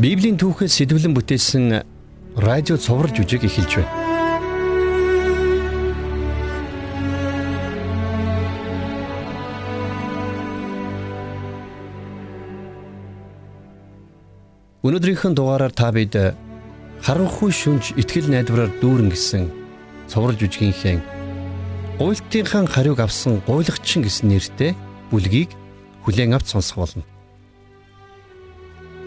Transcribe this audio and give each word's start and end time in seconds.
Библийн 0.00 0.40
түүхээс 0.40 0.80
сэтвэлэн 0.80 1.12
бүтээсэн 1.12 1.84
радио 2.40 2.80
цовруул 2.80 3.12
жүжиг 3.12 3.44
эхэлж 3.44 3.84
байна. 3.84 3.92
Өнөөдрийнхэн 14.80 15.36
дугаараар 15.36 15.76
та 15.76 15.92
бид 15.92 16.16
харанхуй 17.04 17.52
шүнж 17.52 17.92
итгэл 18.00 18.32
найдвараар 18.32 18.72
дүүрэн 18.80 19.12
гэсэн 19.12 19.52
цовруул 20.08 20.40
жүжигийнхээ 20.40 20.96
гуйлтынхаа 22.00 22.64
хариуг 22.72 23.04
авсан 23.04 23.44
гуйлагчин 23.44 24.00
гэсэн 24.08 24.32
нэртэй 24.32 24.72
бүлгийг 25.12 25.52
хүлээн 26.08 26.32
авч 26.32 26.56
сонсох 26.56 26.80
болно. 26.80 27.04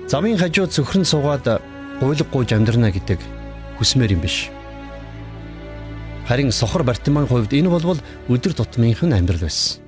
Замын 0.08 0.38
хажуу 0.38 0.68
зөвхөн 0.68 1.06
суугаад 1.08 1.64
гуйлг 2.00 2.28
гуйж 2.28 2.52
амьдрна 2.52 2.92
гэдэг 2.92 3.20
хүсмээр 3.80 4.20
юм 4.20 4.22
биш. 4.22 4.52
Харин 6.28 6.52
сохор 6.52 6.84
Бартиман 6.84 7.28
хувьд 7.28 7.54
энэ 7.56 7.72
болвол 7.72 8.00
өдөр 8.28 8.54
тутмынх 8.54 9.04
нь 9.04 9.16
амьдрал 9.16 9.48
байсан. 9.48 9.80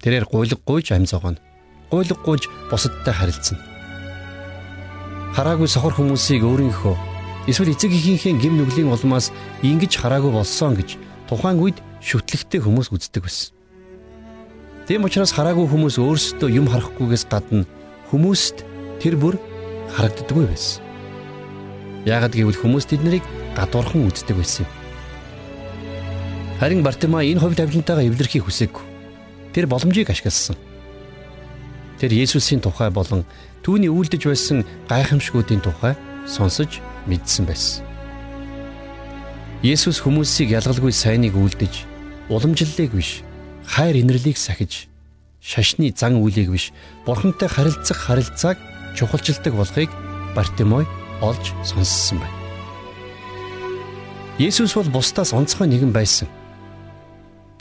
Тэрээр 0.00 0.24
гуйлг 0.24 0.60
гуйж 0.64 0.92
амьзоогоно. 0.92 1.40
Гуйлг 1.90 2.20
гуйж 2.24 2.48
бусадтай 2.70 3.12
харилцсан. 3.12 3.60
Хараагүй 5.36 5.68
сохор 5.68 5.92
хүмүүсийг 5.92 6.44
өөрийнхөө 6.44 6.96
эсвэл 7.48 7.72
эцэг 7.72 7.92
эхийнхээ 7.92 8.40
гим 8.40 8.56
нүглийн 8.56 8.88
улмаас 8.88 9.28
ингэж 9.60 10.00
хараагүй 10.00 10.32
болсон 10.32 10.72
гэж 10.72 10.96
тухайн 11.28 11.60
үед 11.60 11.78
шүтлэгтэй 12.00 12.60
хүмүүс 12.64 12.92
үздэг 12.92 13.24
байсан. 13.24 13.52
Тийм 14.88 15.04
учраас 15.04 15.32
хараагүй 15.32 15.68
хүмүүс 15.68 15.96
өөрсдөө 16.00 16.48
юм 16.52 16.68
харахгүйгээс 16.68 17.24
гадна 17.28 17.64
хүмүүст 18.12 18.73
тэр 19.00 19.16
бүр 19.16 19.38
харагддаггүй 19.94 20.46
байсан. 20.50 20.82
Яагад 22.04 22.36
гэвэл 22.36 22.58
хүмүүс 22.60 22.84
тэднийг 22.90 23.24
гадуурхан 23.56 24.06
үздэг 24.10 24.36
байсан 24.36 24.66
юм. 24.66 24.72
Харин 26.60 26.82
Бартима 26.82 27.24
энэ 27.24 27.40
хувь 27.40 27.56
тавилантайгаа 27.56 28.06
эвлэрхийг 28.06 28.44
хүсээгүй. 28.44 28.84
Тэр 29.54 29.66
боломжийг 29.66 30.10
ашигласан. 30.10 30.56
Тэр 31.98 32.12
Есүсийн 32.12 32.60
тухай 32.60 32.90
болон 32.90 33.24
түүний 33.62 33.88
үйлдэж 33.88 34.22
байсан 34.28 34.66
гайхамшгуудын 34.90 35.62
тухай 35.64 35.96
сонсож 36.26 36.82
мэдсэн 37.06 37.46
байсан. 37.46 37.82
Есүс 39.64 40.04
хүмүүсийг 40.04 40.52
ялгалгүй 40.52 40.92
сайныг 40.92 41.32
үйлдэж 41.32 41.88
уламжлалыг 42.28 42.92
биш 42.92 43.24
хайр 43.64 43.96
инэрлийг 43.96 44.36
сахиж 44.36 44.88
шашны 45.40 45.92
зан 45.96 46.20
үйлийг 46.20 46.52
биш 46.52 46.72
бурхантай 47.06 47.48
харилцах 47.48 47.96
харилцааг 47.96 48.58
чухалчилдаг 48.96 49.54
болохыг 49.54 49.90
Бартимой 50.34 50.86
олж 51.20 51.52
сонссон 51.62 52.18
байна. 52.18 52.38
Есүс 54.38 54.74
бол 54.74 54.90
бусдаас 54.90 55.32
онцгой 55.32 55.68
нэгэн 55.68 55.92
байсан. 55.94 56.28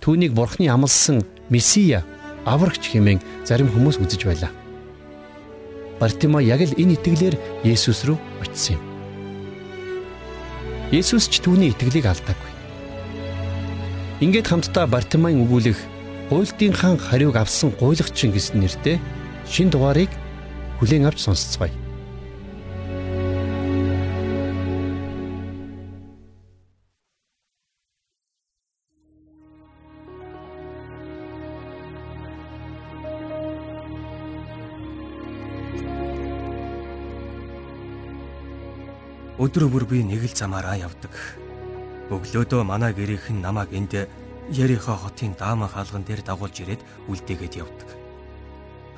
Түүнийг 0.01 0.33
бурхны 0.33 0.67
амлсан 0.69 1.21
Месиа, 1.49 2.01
аврагч 2.45 2.89
хэмээн 2.93 3.21
зарим 3.45 3.69
хүмүүс 3.69 4.01
үзэж 4.01 4.25
байлаа. 4.25 4.51
Бартимой 5.99 6.49
яг 6.49 6.65
л 6.65 6.73
энэ 6.73 6.97
итгэлээр 6.97 7.35
Есүс 7.61 8.09
рүү 8.09 8.17
очив 8.41 8.75
юм. 8.75 8.81
Есүс 10.89 11.29
ч 11.29 11.41
түүний 11.45 11.73
итгэлийг 11.73 12.09
алдаагүй. 12.09 12.51
Ингээд 14.25 14.49
хамтдаа 14.49 14.89
Бартимайн 14.89 15.45
өгүүлэх 15.45 15.77
гуйлтынхаа 16.33 16.97
хариуг 16.97 17.37
авсан 17.37 17.69
гуйлагчин 17.77 18.33
гэсэн 18.33 18.65
нэртэй 18.65 18.97
шин 19.45 19.69
дугаарыг 19.69 20.09
хүлээн 20.83 21.07
авч 21.07 21.23
сонсцгоё. 21.23 21.71
Өдөр 39.39 39.71
бүр 39.71 39.87
би 39.87 40.03
нэг 40.03 40.27
л 40.27 40.35
замаараа 40.35 40.83
явдаг. 40.83 41.15
Өглөөдөө 42.11 42.61
манай 42.67 42.91
гэрийнхэн 42.91 43.39
намайг 43.39 43.71
энд 43.71 43.95
Ярихо 44.51 44.99
хотын 44.99 45.31
дааман 45.39 45.71
хаалган 45.71 46.03
дээр 46.03 46.27
дагуулж 46.27 46.59
ирээд 46.59 46.83
үлдээгээд 47.07 47.55
явдаг. 47.63 48.02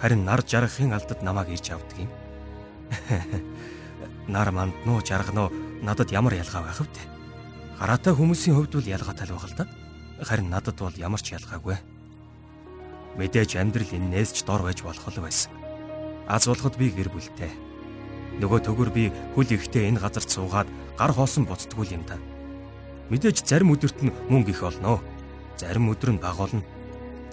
Харин 0.05 0.21
нар 0.21 0.43
жаргахын 0.45 0.91
алдад 0.93 1.23
намайг 1.25 1.49
ирж 1.49 1.71
авдаг 1.73 1.97
юм. 1.97 2.09
Нар 4.29 4.51
манднуу 4.53 5.01
жаргануу 5.01 5.49
надад 5.81 6.11
ямар 6.13 6.37
ялгаа 6.37 6.61
байх 6.61 6.77
вэ? 6.77 6.85
Хараатай 7.79 8.13
хүмүүсийн 8.13 8.53
хувьд 8.53 8.77
бол 8.77 8.85
ялгаатай 8.85 9.25
л 9.25 9.33
байх 9.33 9.49
л 9.49 9.57
да. 9.57 9.65
Харин 10.21 10.53
надад 10.53 10.77
бол 10.77 10.93
ямар 10.93 11.25
ч 11.25 11.33
ялгаагүй. 11.33 11.81
Мэдээж 13.17 13.57
амьдрал 13.57 13.97
энээс 13.97 14.29
ч 14.37 14.45
дор 14.45 14.61
байж 14.61 14.85
болох 14.85 15.09
л 15.09 15.25
байсан. 15.25 15.49
Аз 16.29 16.45
болоход 16.45 16.77
би 16.77 16.93
гэр 16.93 17.09
бүлтэй. 17.09 17.49
Нөгөө 18.45 18.61
төгөр 18.61 18.93
би 18.93 19.09
хөл 19.33 19.57
ихтэй 19.57 19.89
энэ 19.89 20.05
газарт 20.05 20.29
суугаад 20.29 20.69
гар 21.01 21.17
хоосон 21.17 21.49
буцдгүй 21.49 21.97
юм 21.97 22.05
да. 22.05 22.21
Мэдээж 23.09 23.41
зарим 23.41 23.73
өдөрт 23.73 24.05
нь 24.05 24.13
мөнгө 24.29 24.53
их 24.53 24.61
олноо. 24.61 25.01
Зарим 25.57 25.89
өдөр 25.89 26.13
нь 26.13 26.21
бага 26.21 26.45
олно. 26.45 26.61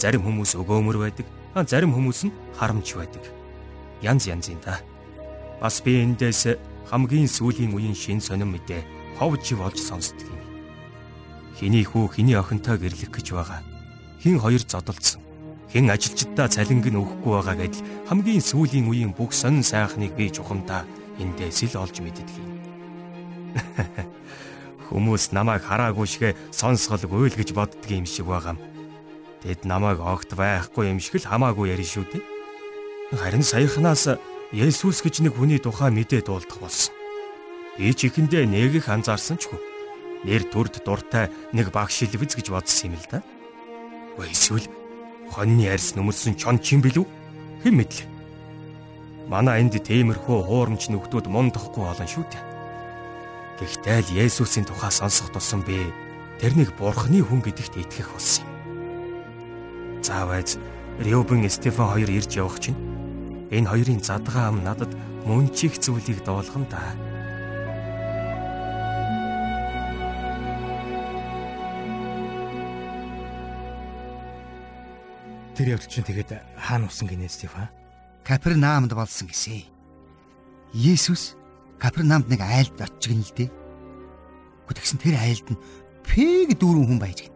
Зарим 0.01 0.25
хүмүүс 0.25 0.57
өгөөмөр 0.57 0.97
байдаг. 0.97 1.29
Зарим 1.55 1.93
хүмүүс 1.93 2.25
нь 2.25 2.35
харамч 2.57 2.97
байдаг. 2.97 3.21
Янз 4.01 4.25
янз 4.25 4.49
юм 4.49 4.61
да. 4.65 4.81
Бас 5.61 5.85
би 5.85 6.01
эндээс 6.01 6.57
хамгийн 6.89 7.29
сүүлийн 7.29 7.77
үеийн 7.77 7.93
шин 7.93 8.25
сонирн 8.25 8.57
мэдээ 8.57 8.83
хов 9.21 9.37
жив 9.45 9.61
олж 9.61 9.77
сонсдог 9.77 10.25
юм. 10.25 10.41
Хиний 11.61 11.85
хүү 11.85 12.17
хиний 12.17 12.41
охинтой 12.41 12.81
гэрлэх 12.81 13.13
гэж 13.13 13.37
байгаа. 13.37 13.61
Хин 14.25 14.41
хоёр 14.41 14.65
зодолцсон. 14.65 15.21
Хэн 15.69 15.93
ажилчдаа 15.93 16.49
цалинг 16.49 16.89
нь 16.89 16.97
өгөхгүй 16.97 17.33
байгаа 17.37 17.57
гэдэл 17.61 17.87
хамгийн 18.09 18.41
сүүлийн 18.41 18.89
үеийн 18.89 19.13
бүх 19.13 19.37
сонин 19.37 19.61
сайхныг 19.61 20.17
би 20.17 20.33
чухамдаа 20.33 20.89
эндээс 21.21 21.69
л 21.77 21.85
олж 21.85 22.01
мэддэг 22.01 22.29
юм. 22.41 22.51
Хүмүүс 24.89 25.37
намайг 25.37 25.65
хараагүй 25.69 26.09
шигэ 26.09 26.31
сонсголгүй 26.53 27.29
л 27.29 27.37
гэж 27.37 27.53
боддөг 27.53 27.93
юм 27.93 28.09
шиг 28.09 28.25
байгаа 28.29 28.57
юм. 28.57 28.72
Тэд 29.43 29.67
намайг 29.67 29.99
огт 29.99 30.39
байхгүй 30.39 30.95
юм 30.95 31.03
шиг 31.03 31.19
л 31.19 31.27
хамаагүй 31.27 31.75
ярина 31.75 31.91
шүү 31.91 32.07
дээ. 32.15 32.23
Харин 33.19 33.43
саяхнаас 33.43 34.19
Есүс 34.53 35.03
гэж 35.03 35.25
нэг 35.25 35.35
хүний 35.35 35.59
тухай 35.59 35.91
мэдээ 35.91 36.23
дуулдах 36.29 36.61
болсон. 36.61 36.95
Би 37.75 37.91
ч 37.97 38.07
ихэндээ 38.07 38.45
нэг 38.47 38.79
их 38.79 38.87
анзаарсан 38.87 39.41
ч 39.41 39.49
хөө. 39.49 39.59
Нэр 40.29 40.45
төрд 40.47 40.85
дуртай 40.85 41.33
нэг 41.57 41.73
багш 41.73 42.05
шилвэз 42.05 42.37
гэж 42.37 42.53
бодсон 42.53 42.93
юм 42.93 43.01
л 43.01 43.09
да. 43.11 43.25
Вэ 44.21 44.29
эсвэл 44.29 44.69
хоньны 45.33 45.73
арьс 45.73 45.97
нүмерсэн 45.97 46.37
чон 46.37 46.61
чим 46.61 46.85
билүү? 46.85 47.09
Хэн 47.65 47.75
мэдлээ. 47.81 48.09
Манай 49.33 49.65
энд 49.65 49.75
тиймэрхүү 49.81 50.39
хуурамч 50.45 50.93
нөхдүүд 50.93 51.27
мундахгүй 51.33 51.83
олон 51.89 52.07
шүү 52.13 52.29
дээ. 52.29 52.45
Гэхдээ 53.59 53.99
л 54.05 54.15
Есүсийн 54.29 54.69
тухай 54.69 54.93
сонсох 54.93 55.33
тусам 55.33 55.65
би 55.65 55.89
тэрнийг 56.45 56.77
бурхны 56.77 57.25
хүн 57.25 57.41
гэдэгт 57.41 57.81
итгэх 57.81 58.13
болсон 58.13 58.45
юм. 58.45 58.52
Заавайз 60.03 60.59
Рёбен 60.99 61.49
Стефан 61.49 61.95
хоёр 61.95 62.11
ирж 62.11 62.35
явах 62.35 62.59
чинь 62.59 62.75
энэ 63.55 63.71
хоёрын 63.71 64.03
задгаа 64.03 64.51
ам 64.51 64.59
надад 64.67 64.91
мөн 65.23 65.47
чих 65.55 65.79
зүйлийг 65.79 66.27
дуулган 66.27 66.67
да. 66.67 66.83
Тэр 75.55 75.79
явдал 75.79 75.87
чинь 75.87 76.03
тэгээд 76.03 76.35
хаана 76.59 76.91
усан 76.91 77.07
гинэ 77.07 77.31
Стефан? 77.31 77.71
Капернаумд 78.27 78.91
болсон 78.99 79.31
гэсэн. 79.31 79.71
Есүс 80.75 81.39
Капернаумд 81.79 82.27
нэг 82.27 82.43
айлд 82.43 82.75
очиж 82.75 83.07
гин 83.07 83.23
л 83.23 83.33
дээ. 83.39 83.51
Гэхдээ 84.67 84.99
тэр 84.99 85.17
айлд 85.23 85.47
нь 85.47 85.63
пэг 86.03 86.59
дүүрэн 86.59 86.91
хүн 86.91 86.99
байж 86.99 87.23
гин 87.23 87.32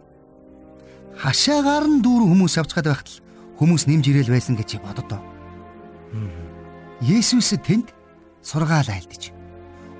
хашаагаар 1.16 1.84
нь 1.88 2.02
дүүрэн 2.04 2.28
хүмүүс 2.32 2.54
авцгаад 2.60 2.86
байхад 2.92 3.08
л 3.08 3.20
хүмүүс 3.56 3.88
нэмж 3.88 4.04
ирээл 4.12 4.34
байсан 4.36 4.54
гэж 4.56 4.80
боддоо. 4.84 5.20
Есүс 7.00 7.56
тэнд 7.60 7.92
сургаал 8.44 8.88
айлдаж. 8.88 9.32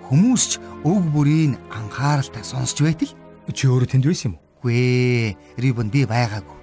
Хүмүүс 0.06 0.42
ч 0.46 0.52
өг 0.86 1.04
бүрийн 1.10 1.56
анхааралтай 1.72 2.44
сонсч 2.44 2.84
байтал 2.84 3.12
чи 3.50 3.64
өөрөө 3.66 3.88
тэнд 3.90 4.06
байсан 4.06 4.32
юм 4.32 4.34
уу? 4.36 4.44
Үгүй 4.66 4.74
ээ, 4.74 5.36
Рибон 5.58 5.88
би 5.90 6.06
байгаагүй. 6.06 6.56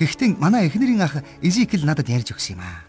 Гэхдээ 0.00 0.40
манай 0.40 0.66
эхнэрийн 0.66 1.04
ах 1.04 1.20
Изикл 1.44 1.84
надад 1.84 2.08
ярьж 2.08 2.32
өгсөн 2.32 2.56
юм 2.56 2.64
аа. 2.64 2.88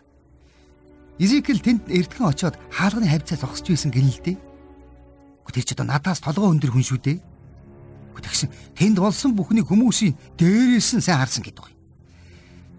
Изикл 1.19 1.59
тэнд 1.59 1.91
эртхэн 1.91 2.27
очиод 2.31 2.55
хаалганы 2.71 3.11
хавцаа 3.11 3.37
зогсож 3.37 3.67
байсан 3.67 3.91
гэнэ 3.91 4.11
л 4.11 4.21
дээ. 4.23 4.37
Гэхдээ 5.45 5.65
ч 5.67 5.69
одоо 5.75 5.85
надаас 5.85 6.23
толгой 6.23 6.49
өндөр 6.49 6.71
хүн 6.71 6.85
шүү 6.87 6.99
дээ. 7.03 7.17
Тэгсэн 8.19 8.49
тэнд 8.75 8.97
болсон 8.99 9.31
бүхнийг 9.37 9.69
хүмүүсийн 9.69 10.17
дээрээс 10.35 10.99
нь 10.99 11.05
сайн 11.05 11.23
харсан 11.23 11.45
гэдэг 11.45 11.63
байна. 11.63 11.79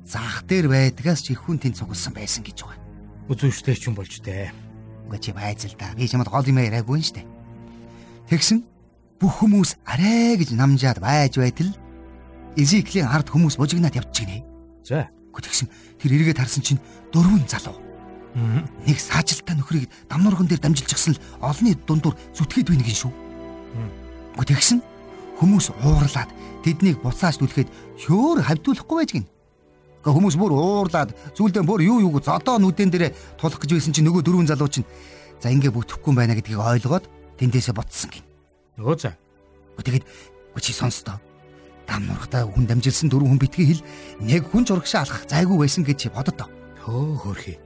Зах 0.04 0.44
дээр 0.44 0.68
байдгаас 0.68 1.24
ч 1.24 1.32
их 1.32 1.40
хүн 1.46 1.56
тэнд 1.56 1.78
цугласан 1.80 2.12
байсан 2.12 2.44
гэж 2.44 2.68
байна. 2.68 2.82
Үзүүштэй 3.32 3.76
ч 3.78 3.88
юм 3.88 3.96
болж 3.96 4.20
дээ. 4.20 4.52
Уга 5.08 5.16
чи 5.16 5.32
байз 5.32 5.64
л 5.64 5.76
да. 5.78 5.94
Би 5.96 6.04
чамд 6.04 6.28
гол 6.28 6.44
юм 6.44 6.60
яриаггүй 6.60 7.00
нь 7.00 7.06
штэ. 7.06 7.24
Тэгсэн 8.28 8.60
бүх 9.16 9.40
хүмүүс 9.40 9.80
арай 9.86 10.36
гэж 10.36 10.52
намжаад 10.58 11.00
байж 11.00 11.38
байтал 11.38 11.72
Изеклийн 12.56 13.08
ард 13.08 13.32
хүмүүс 13.32 13.56
бужигнаад 13.56 13.96
явчихжээ. 13.96 14.44
За. 14.84 15.08
Тэгсэн 15.32 15.68
тэр 15.96 16.12
эргээд 16.20 16.42
харсан 16.42 16.60
чинь 16.60 16.82
дөрвөн 17.14 17.48
залуу. 17.48 17.80
Нэг 18.84 19.00
саажилтаа 19.00 19.56
нөхрийг 19.56 19.88
дамнуурган 20.08 20.48
дээр 20.48 20.60
дамжилчихсан 20.60 21.16
л 21.16 21.22
олонний 21.40 21.76
дундуур 21.76 22.16
зүтгээд 22.36 22.68
байна 22.68 22.84
гин 22.84 22.98
шүү. 23.08 23.12
Тэгсэн 24.36 24.80
хүмүүс 25.42 25.74
уурлаад 25.82 26.30
тэднийг 26.62 27.02
буцааж 27.02 27.42
түлхэд 27.42 27.68
хөөр 28.06 28.46
хавдуулахгүй 28.46 28.96
байж 29.02 29.10
гин. 29.10 29.26
Гэхдээ 29.26 30.14
хүмүүс 30.14 30.36
бүр 30.38 30.52
уурлаад 30.54 31.10
зүйлдээ 31.34 31.66
бүр 31.66 31.82
юу 31.82 31.98
юуг 32.06 32.22
зодоо 32.22 32.62
нүдэн 32.62 32.90
дээрээ 32.94 33.42
тулах 33.42 33.58
гэж 33.58 33.74
байсан 33.74 33.90
чинь 33.90 34.06
нөгөө 34.06 34.22
дөрвөн 34.22 34.46
залуу 34.46 34.70
чинь 34.70 34.86
за 35.42 35.50
ингэ 35.50 35.74
бүтэхгүй 35.74 36.14
байна 36.14 36.38
гэдгийг 36.38 36.62
ойлгоод 36.62 37.10
тэндээсээ 37.42 37.74
буцсан 37.74 38.10
гин. 38.14 38.26
Нөгөө 38.78 38.96
за. 38.98 39.18
Тэгээд 39.82 40.06
чи 40.62 40.72
сонстоо. 40.72 41.18
Дам 41.86 42.06
нургатаа 42.06 42.46
хүн 42.46 42.66
дамжилсан 42.70 43.10
дөрвөн 43.10 43.34
хүн 43.34 43.42
битгий 43.42 43.66
хэл 43.66 43.82
нэг 44.22 44.46
хүн 44.46 44.62
зурагшаа 44.62 45.02
алах 45.02 45.26
зайгүй 45.26 45.58
байсан 45.58 45.82
гэж 45.82 46.06
чи 46.06 46.08
бододоо. 46.14 46.46
Хөө 46.86 47.18
хөрхи. 47.18 47.58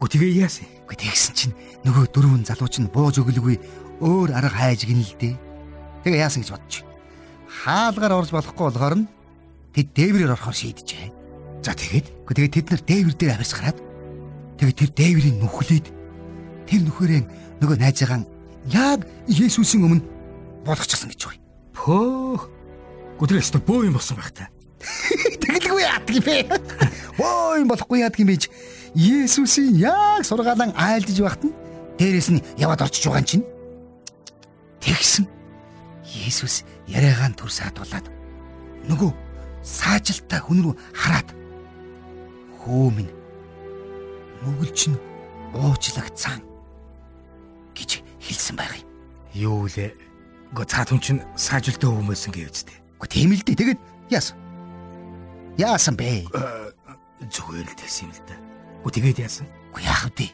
Гүтгээ 0.00 0.44
яасан. 0.44 0.68
Гэхдээ 0.88 1.08
тэгсэн 1.08 1.34
чинь 1.36 1.56
нөгөө 1.88 2.12
дөрвөн 2.12 2.44
залуу 2.44 2.68
чинь 2.68 2.92
бууж 2.92 3.16
өглөгүй 3.22 3.56
өөр 4.04 4.36
арга 4.36 4.52
хайж 4.52 4.84
гинэлдэ. 4.84 5.51
Тэгээ 6.02 6.22
яасан 6.22 6.42
гэж 6.42 6.50
бодчих. 6.50 6.84
Хаалгаар 7.62 8.18
орж 8.18 8.30
болохгүй 8.34 8.64
болохоор 8.66 8.94
нь 8.98 9.06
тэд 9.74 9.88
дээврээр 9.94 10.34
орохоор 10.34 10.56
шийдэжээ. 10.56 11.08
За 11.62 11.72
тэгээд 11.78 12.06
тэгээд 12.26 12.54
тэд 12.58 12.66
нар 12.74 12.82
дээвэр 12.82 13.14
дээр 13.14 13.34
авирс 13.38 13.54
гараад 13.54 13.78
тэгээд 14.58 14.78
тэр 14.82 14.90
дээврийн 14.98 15.36
нүхлээд 15.38 15.86
тэр 16.66 16.80
нүхэрээ 16.82 17.22
нөгөө 17.62 17.76
найзаагаан 17.78 18.26
яг 18.74 19.06
Есүсийн 19.30 19.86
өмнө 19.86 20.02
болгочихсон 20.66 21.14
гэж 21.14 21.22
байна. 21.30 21.42
Пөөх. 21.70 22.50
Гүтрээс 23.22 23.54
та 23.54 23.62
бөө 23.62 23.86
юм 23.86 23.94
болсон 23.94 24.18
байх 24.18 24.34
та. 24.34 24.50
Тэгэлгүй 25.42 25.82
яадаг 25.86 26.14
юм 26.18 26.24
бэ? 26.26 26.36
Бөө 27.18 27.62
юм 27.62 27.68
болохгүй 27.70 28.02
яадаг 28.02 28.18
юм 28.18 28.34
бэ? 28.34 28.50
Есүсийн 28.98 29.78
яг 29.78 30.26
сургаалan 30.26 30.74
айлдж 30.74 31.18
байхад 31.22 31.46
нь 31.46 31.54
дээрэс 31.98 32.28
нь 32.34 32.42
яваад 32.58 32.82
орчиж 32.82 33.06
байгаа 33.06 33.22
юм 33.22 33.30
чинь. 33.30 33.46
Тэгсэн. 34.82 35.41
Есүс 36.12 36.62
яриагаан 36.88 37.32
төрс 37.32 37.64
хадуулаад 37.64 38.06
нөгөө 38.88 39.10
саажилтаа 39.64 40.40
хүн 40.44 40.60
рүү 40.66 40.74
хараад 40.92 41.28
хөөмн 42.60 43.08
нүгэлч 44.44 44.80
нь 44.92 44.98
уужлагцсан 45.56 46.42
гэж 47.72 48.02
хэлсэн 48.20 48.56
байх 48.56 48.76
юм. 48.76 48.88
Юу 49.32 49.64
лээ? 49.70 49.96
Гөө 50.52 50.66
цаа 50.68 50.84
түн 50.84 51.00
чин 51.00 51.18
саажилтаа 51.38 51.88
хүмүүсэн 51.88 52.32
гэвч 52.36 52.68
тээ. 52.68 52.78
Гэхдээ 53.00 53.08
тийм 53.08 53.32
л 53.32 53.44
дээ. 53.46 53.56
Тэгээд 53.56 53.80
яасан? 54.12 54.36
Яасан 55.56 55.96
бэ? 55.96 56.28
Зүгээр 57.32 57.66
л 57.72 57.78
тэгсэн 57.80 58.08
юм 58.08 58.12
л 58.12 58.20
да. 58.28 58.36
Гү 58.84 58.90
тэгээд 58.92 59.24
яасан? 59.24 59.46
Үгүй 59.72 59.88
яах 59.88 60.12
вэ? 60.12 60.28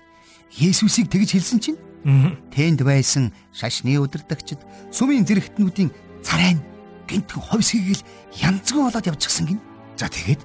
Есүсийг 0.58 1.06
тэгж 1.12 1.38
хэлсэн 1.38 1.60
чинь 1.62 1.78
тэнд 2.04 2.80
байсан 2.86 3.34
шашны 3.52 3.98
удирдагчид 3.98 4.60
сүмийн 4.94 5.26
зэрэгтнүүдийн 5.26 5.90
царайн 6.22 6.62
гинтхэн 7.08 7.42
ховсгийг 7.42 7.98
л 7.98 8.06
янзгүй 8.38 8.82
болоод 8.84 9.08
явчихсан 9.08 9.46
гин. 9.48 9.60
За 9.98 10.06
тэгээд 10.06 10.44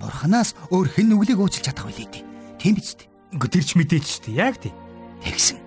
бурханаас 0.00 0.54
өөр 0.68 0.88
хэн 0.92 1.08
нүглийг 1.08 1.40
уучлах 1.40 1.64
чадах 1.64 1.88
вэ 1.88 2.04
дээ. 2.06 2.24
Тийм 2.60 2.74
биз 2.76 2.96
дээ. 2.98 3.08
Гү 3.40 3.46
тэр 3.48 3.64
ч 3.64 3.76
мэдээч 3.78 4.28
дээ. 4.28 4.36
Яг 4.36 4.60
тий. 4.60 4.72
Тэгсэн. 5.24 5.58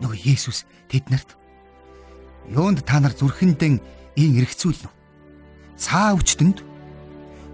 Нөгөө 0.00 0.18
Есүс 0.22 0.64
тэднэрт 0.88 1.36
юунд 2.50 2.82
та 2.86 3.00
нар 3.00 3.14
зүрхэндэн 3.14 3.80
ийн 4.16 4.32
эргцүүлнэ. 4.38 4.90
Цаа 5.76 6.14
өвчтөнд 6.14 6.62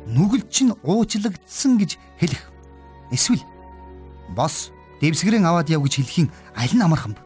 нүгэлч 0.06 0.54
нь 0.66 0.76
уучлагдсан 0.84 1.78
гэж 1.80 1.98
хэлэх. 2.20 2.44
Эсвэл 3.10 3.42
бос 4.34 4.70
дэвсгэрэн 5.00 5.44
аваад 5.44 5.68
яв 5.70 5.82
гэж 5.84 5.94
хэлхийн 6.00 6.28
аль 6.56 6.74
нь 6.74 6.84
амархан 6.84 7.14
бэ? 7.16 7.22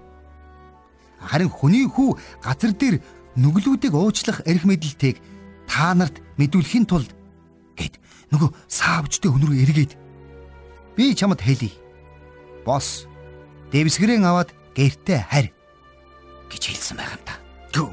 Харин 1.21 1.51
хүний 1.53 1.87
хүү 1.87 2.17
газар 2.43 2.73
дээр 2.73 2.97
нүглүүдийг 3.37 3.95
уучлах 3.95 4.43
эрх 4.49 4.65
мэдэлтэйг 4.65 5.21
та 5.69 5.95
нарт 5.95 6.19
мэдүүлэхийн 6.41 6.87
тулд 6.89 7.13
гэд 7.77 8.01
нөгөө 8.33 8.51
саавчтай 8.67 9.31
рүү 9.31 9.55
эргээд 9.63 9.93
би 10.97 11.15
чамд 11.15 11.39
хэлье. 11.39 11.71
Бос 12.67 13.07
дэвсгэрэн 13.71 14.27
аваад 14.27 14.51
гэртээ 14.75 15.21
харь 15.31 15.51
гэж 16.51 16.63
хэлсэн 16.75 16.97
байх 16.99 17.15
юм 17.15 17.23
та. 17.25 17.35
Түү. 17.71 17.91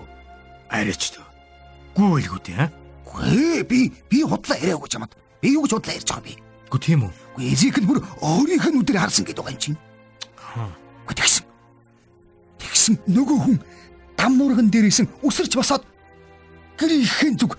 Арайч 0.74 1.14
түү. 1.14 1.26
Гүйлгүүд 1.96 2.48
яа. 2.58 2.72
Гүй 3.06 3.64
би 3.64 3.94
би 4.10 4.24
худлаа 4.26 4.58
яриаггүй 4.58 4.90
чамд. 4.90 5.14
Би 5.42 5.54
юу 5.54 5.64
гэж 5.64 5.78
худлаа 5.78 5.96
ярьж 5.96 6.10
байгаа 6.10 6.26
би. 6.26 6.47
Гү 6.68 6.78
тийм 6.84 7.08
үү? 7.08 7.12
Гүй 7.40 7.46
эзик 7.56 7.80
нь 7.80 7.88
бүр 7.88 8.04
өөрийнх 8.20 8.68
нь 8.68 8.80
үдээр 8.84 9.00
харсан 9.00 9.24
гэдэг 9.24 9.40
байгаа 9.40 9.56
юм 9.56 9.64
чинь. 9.64 9.80
Гүй 11.08 11.16
тэгсэн. 11.16 11.46
Тэгсэн 12.60 12.96
нөгөө 13.08 13.38
хүн 13.40 13.58
дам 14.20 14.36
нуурган 14.36 14.68
дээрээсэн 14.68 15.08
үсэрч 15.24 15.56
босоод 15.56 15.88
гэрийнхэн 16.76 17.40
зүг 17.40 17.56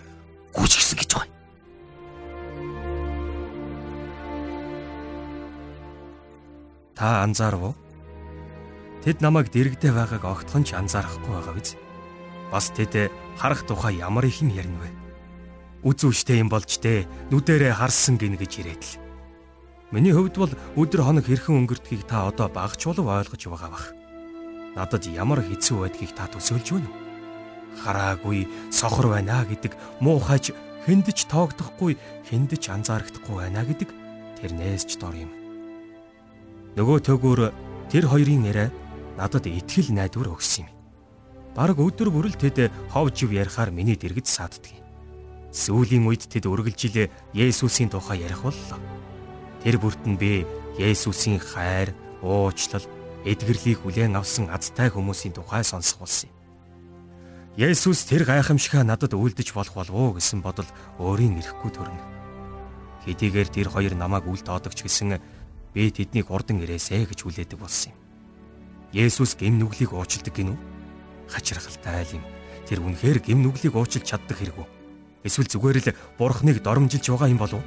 гүйчихсэн 0.53 0.99
гэж 1.01 1.11
байгаа. 1.17 1.37
Та 6.99 7.23
анзаарав 7.25 7.73
уу? 7.73 7.75
Тэд 9.07 9.23
намайг 9.23 9.49
дэрэгдээ 9.55 9.95
байгааг 9.95 10.25
огтхон 10.27 10.67
ч 10.67 10.75
анзаарахгүй 10.75 11.33
байгаа 11.33 11.55
биз? 11.55 11.79
Бас 12.51 12.75
тэд 12.75 13.09
харах 13.39 13.63
тухай 13.65 14.03
ямар 14.03 14.27
их 14.27 14.43
юм 14.43 14.51
ярина 14.51 14.83
вэ? 14.83 14.98
Үзүүштэй 15.87 16.43
юм 16.43 16.51
болж 16.51 16.83
дээ. 16.83 17.07
Нүдэрээ 17.31 17.75
харсан 17.79 18.19
гин 18.19 18.35
гэж 18.35 18.53
ирээд 18.63 18.83
л. 18.83 18.99
Миний 19.95 20.13
хувьд 20.13 20.37
бол 20.37 20.53
өдөр 20.77 21.01
хоног 21.07 21.25
хэрхэн 21.25 21.65
өнгөрдгийг 21.65 22.05
та 22.05 22.29
одоо 22.29 22.51
багч 22.51 22.85
болов 22.85 23.07
ойлгож 23.09 23.43
байгаа 23.47 23.71
бах. 23.71 23.87
Надад 24.77 25.07
ямар 25.09 25.41
хэцүү 25.41 25.87
байдгийг 25.87 26.13
та 26.13 26.29
төсөөлж 26.29 26.67
байна 26.77 26.91
уу? 26.93 26.99
Хараагүй, 27.79 28.41
сохор 28.75 29.09
байна 29.15 29.47
гэдэг 29.49 29.73
муухайж 30.03 30.53
хэндэж 30.85 31.31
тоогдохгүй, 31.33 31.97
хэндэж 32.29 32.63
анзаардахгүй 32.69 33.37
байна 33.39 33.65
гэдэг 33.65 33.89
тэрнээс 34.43 34.85
ч 34.85 35.01
дор 35.01 35.15
юм. 35.17 35.33
Нөгөө 36.77 36.99
төгөөр 37.09 37.41
тэр 37.89 38.05
хоёрын 38.13 38.45
нэрэ 38.45 38.67
надад 39.17 39.49
итгэл 39.49 39.95
найдвар 39.95 40.37
өгсөн 40.37 40.69
юм. 40.69 40.75
Бараг 41.57 41.81
өдөр 41.81 42.13
бүрэл 42.13 42.37
тэд 42.37 42.71
хов 42.93 43.11
жив 43.17 43.33
ярихаар 43.33 43.73
миний 43.73 43.97
дэргэд 43.97 44.29
сааддаг. 44.29 44.88
Сүүлийн 45.53 46.05
үед 46.05 46.29
тэд 46.29 46.45
үргэлжилээ 46.45 47.09
Есүсийн 47.33 47.89
тухай 47.89 48.21
ярих 48.21 48.45
боллоо. 48.45 48.79
Тэр 49.65 49.81
бүрт 49.81 50.05
нь 50.05 50.21
би 50.21 50.45
Есүсийн 50.77 51.41
хайр, 51.41 51.97
уучлал, 52.21 52.85
эдгэрлийг 53.25 53.81
хүлээн 53.81 54.15
авсан 54.15 54.53
азтай 54.53 54.93
хүмүүсийн 54.93 55.33
тухай 55.33 55.65
сонсох 55.65 56.05
болсон 56.05 56.29
юм. 56.29 56.37
Есүс 57.59 58.07
тэр 58.07 58.23
гайхамшигаа 58.23 58.87
надад 58.87 59.19
үйлдэж 59.19 59.51
болох 59.51 59.75
болов 59.75 59.95
уу 59.97 60.11
гэсэн 60.15 60.45
бодол 60.45 60.69
өөрийн 61.03 61.43
ирэхгүй 61.43 61.71
төрнө. 61.75 62.05
Хэдийгээр 63.03 63.49
тэр 63.51 63.69
хоёр 63.73 63.99
намайг 63.99 64.31
үл 64.31 64.39
тоодогч 64.39 64.87
гэсэн 64.87 65.19
би 65.75 65.91
тэднийг 65.91 66.31
урдан 66.31 66.63
ирээсэ 66.63 67.03
гэж 67.09 67.27
хүлээдэг 67.27 67.59
болсон 67.59 67.91
юм. 67.91 67.99
Есүс 68.95 69.35
гэм 69.35 69.59
нүглийг 69.59 69.91
уучладаг 69.91 70.31
гинүү? 70.31 70.57
Хачирхалтай 71.27 72.07
юм. 72.15 72.23
Тэр 72.71 72.79
үнэхээр 72.79 73.19
гэм 73.27 73.43
нүглийг 73.43 73.75
уучлж 73.75 74.07
чаддаг 74.07 74.39
хэрэг 74.39 74.55
үү? 74.55 74.78
Эсвэл 75.25 75.49
зүгээр 75.51 75.79
л 75.83 75.89
бурхныг 76.19 76.63
доромжилж 76.63 77.07
байгаа 77.09 77.29
юм 77.31 77.41
болов? 77.41 77.63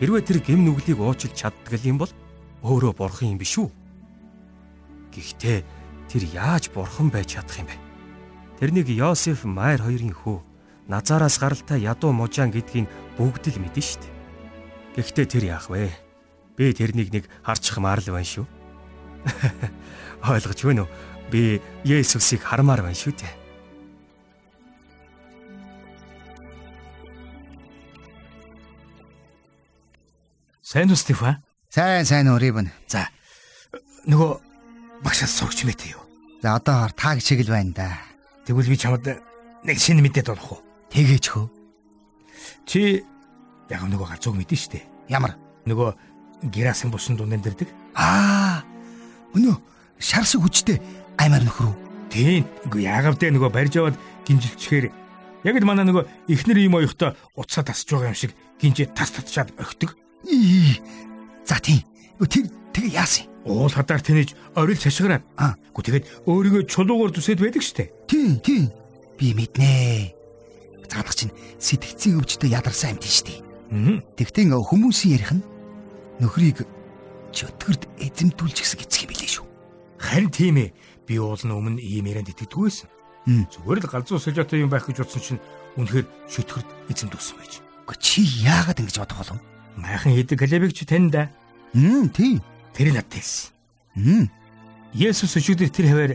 Хэрвээ 0.00 0.22
тэр 0.24 0.38
гэм 0.40 0.64
нүглийг 0.64 0.98
уучлж 1.00 1.32
чаддаг 1.34 1.80
юм 1.84 1.98
бол 2.00 2.12
өөрөө 2.64 2.92
бурхан 2.96 3.34
юм 3.34 3.38
биш 3.38 3.58
үү? 3.60 3.68
Гэхдээ 5.12 5.58
тэр 6.10 6.22
яаж 6.32 6.72
бурхан 6.72 7.12
байж 7.12 7.36
чадах 7.36 7.60
юм 7.60 7.68
бэ? 7.68 7.76
Тэрнийг 8.58 8.88
Йосеф 8.90 9.44
Майр 9.44 9.82
хоёрын 9.84 10.14
хүү 10.14 10.54
Назараас 10.88 11.38
гаралтай 11.40 11.80
ядуу 11.80 12.12
мужаан 12.12 12.52
гэдгийг 12.52 12.84
бүгд 13.16 13.48
л 13.48 13.56
шүү 13.56 14.04
дээ. 14.04 14.12
Гэхдээ 15.00 15.26
тэр 15.32 15.44
яах 15.48 15.72
вэ? 15.72 15.88
Би 16.60 16.76
тэрнийг 16.76 17.08
нэг 17.08 17.24
харчхмаар 17.40 18.04
л 18.04 18.12
байна 18.12 18.28
шүү. 18.28 18.44
Ойлгож 20.28 20.60
байна 20.60 20.84
уу? 20.84 20.92
Би 21.32 21.64
Есүсийг 21.88 22.44
хармаар 22.44 22.84
байна 22.84 23.00
шүү 23.00 23.16
дээ. 23.16 23.32
Сайн 30.64 30.88
уу 30.88 30.96
Стефан? 30.96 31.44
Сайн 31.68 32.08
сайн 32.08 32.32
өрийбэн. 32.32 32.72
За. 32.88 33.12
Нөгөө 34.08 34.40
багшаас 35.04 35.36
сурч 35.36 35.60
мэт 35.68 35.84
юу? 35.92 36.00
За 36.40 36.56
одоо 36.56 36.88
таг 36.96 37.20
шиг 37.20 37.44
л 37.44 37.52
байна 37.52 37.76
да. 37.76 38.00
Тэгвэл 38.48 38.72
би 38.72 38.80
чамд 38.80 39.04
нэг 39.60 39.76
шинэ 39.76 40.00
мэдээд 40.00 40.32
болох 40.32 40.56
уу? 40.56 40.64
Тэгээч 40.88 41.26
хөө. 41.36 41.46
Чи 42.64 43.04
яг 43.68 43.84
нөгөө 43.84 44.16
галзууг 44.16 44.40
мэдэн 44.40 44.56
штэ. 44.56 44.80
Ямар? 45.12 45.36
Нөгөө 45.68 46.48
герасин 46.48 46.88
бусан 46.88 47.20
дунд 47.20 47.36
амьдэрдэг. 47.36 47.68
Аа. 47.92 48.64
Өнөө 49.36 49.60
шар 50.00 50.24
шиг 50.24 50.48
хүчтэй 50.48 50.80
аймаар 51.20 51.44
нөхрөө. 51.44 51.76
Тийм. 52.08 52.48
Яагав 52.72 53.20
те 53.20 53.28
нөгөө 53.28 53.52
барьж 53.52 53.76
аваад 53.76 54.00
гинжилчихээр 54.24 54.88
яг 55.44 55.56
л 55.60 55.68
манай 55.68 55.84
нөгөө 55.84 56.08
ихнэр 56.32 56.56
ийм 56.56 56.80
оёхтой 56.80 57.12
уцаа 57.36 57.68
тасч 57.68 57.84
байгаа 57.92 58.16
юм 58.16 58.16
шиг 58.16 58.32
гинжээ 58.64 58.96
тас 58.96 59.12
татчаад 59.12 59.52
өгдөг. 59.60 60.00
За 61.44 61.60
тийм. 61.60 61.84
Тэр 62.24 62.48
тэгээ 62.72 62.96
яасан? 62.96 63.28
Уул 63.44 63.68
хадаар 63.68 64.00
тэнэж 64.00 64.32
орил 64.56 64.80
шашгараад. 64.80 65.24
Аа. 65.36 65.54
Үгүй 65.76 65.84
тэгээд 65.84 66.04
өөрийгөө 66.24 66.62
чулуугаар 66.64 67.12
зүсэд 67.12 67.44
байдаг 67.44 67.60
штэ. 67.60 67.92
Тийм, 68.08 68.40
тийм. 68.40 68.72
Би 69.20 69.36
мэднэ. 69.36 70.16
Цаадах 70.88 71.12
чинь 71.14 71.34
сэтгцийн 71.60 72.16
өвчтөд 72.18 72.48
ядарсан 72.48 72.96
амт 72.96 73.04
штэ. 73.04 73.44
Аа. 73.68 74.00
Тэгтээ 74.16 74.48
хүмүүсийн 74.48 75.12
ярих 75.20 75.32
нь 75.36 75.44
нөхрийг 76.24 76.64
чөтгөрд 77.34 77.84
эзэмдүүлчихсэн 78.00 78.78
гэцэх 78.80 79.04
юм 79.04 79.10
билээ 79.12 79.30
шүү. 79.36 79.46
Харин 80.00 80.30
тийм 80.30 80.56
ээ. 80.62 80.70
Би 81.04 81.20
уул 81.20 81.36
нь 81.36 81.52
өмнө 81.52 81.82
ийм 81.82 82.08
ярианд 82.08 82.32
итгэдэггүй 82.32 82.64
байсан. 82.70 82.88
Зүгээр 83.26 83.80
л 83.84 83.92
галзуу 83.92 84.20
сажаатай 84.20 84.62
юм 84.62 84.70
байх 84.72 84.86
гэж 84.88 85.04
бодсон 85.04 85.20
чинь 85.20 85.44
үнэхээр 85.76 86.06
шөтгөрд 86.30 86.68
эзэмдүүлсэн 86.92 87.36
байж. 87.40 87.52
Гэхдээ 87.84 88.00
чи 88.00 88.20
яагаад 88.44 88.80
ингэж 88.80 88.96
бодох 89.00 89.18
болов? 89.20 89.40
Майхан 89.76 90.14
хийдэг 90.14 90.38
калебиг 90.38 90.72
чи 90.74 90.84
тань 90.84 91.10
да. 91.10 91.30
Хм, 91.74 92.08
тийм. 92.10 92.42
Тэр 92.74 92.94
надад 92.94 93.14
хэлсэн. 93.14 93.50
Хм. 93.94 94.26
Есүс 94.94 95.36
өчигдөр 95.36 95.70
тэр 95.70 95.86
хаваар 95.90 96.12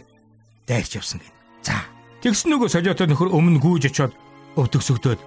дайрч 0.67 0.95
явсан 0.95 1.19
гин. 1.19 1.33
За. 1.63 1.83
Тэгсэн 2.23 2.51
нөгөө 2.51 2.71
сажаатай 2.71 3.07
нөхөр 3.07 3.31
өмнө 3.31 3.59
гүйж 3.59 3.91
очоод 3.91 4.15
өвдөгсөгдөөд 4.55 5.19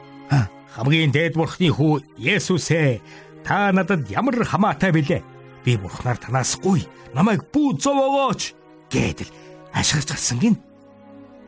хамгийн 0.72 1.12
дээд 1.12 1.36
бурхны 1.36 1.68
хүү 1.68 2.00
Есүс 2.16 2.72
ээ 2.72 3.00
та 3.44 3.72
надад 3.72 4.08
ямар 4.08 4.40
хамаатай 4.40 4.92
билээ? 4.92 5.20
Би 5.64 5.76
бурхнаар 5.76 6.16
танаас 6.16 6.56
гуй 6.56 6.88
намайг 7.12 7.44
бүү 7.52 7.76
зовоогооч 7.76 8.56
гэдэл 8.88 9.28
ашиглаж 9.76 10.08
гарсан 10.08 10.38
гин. 10.40 10.56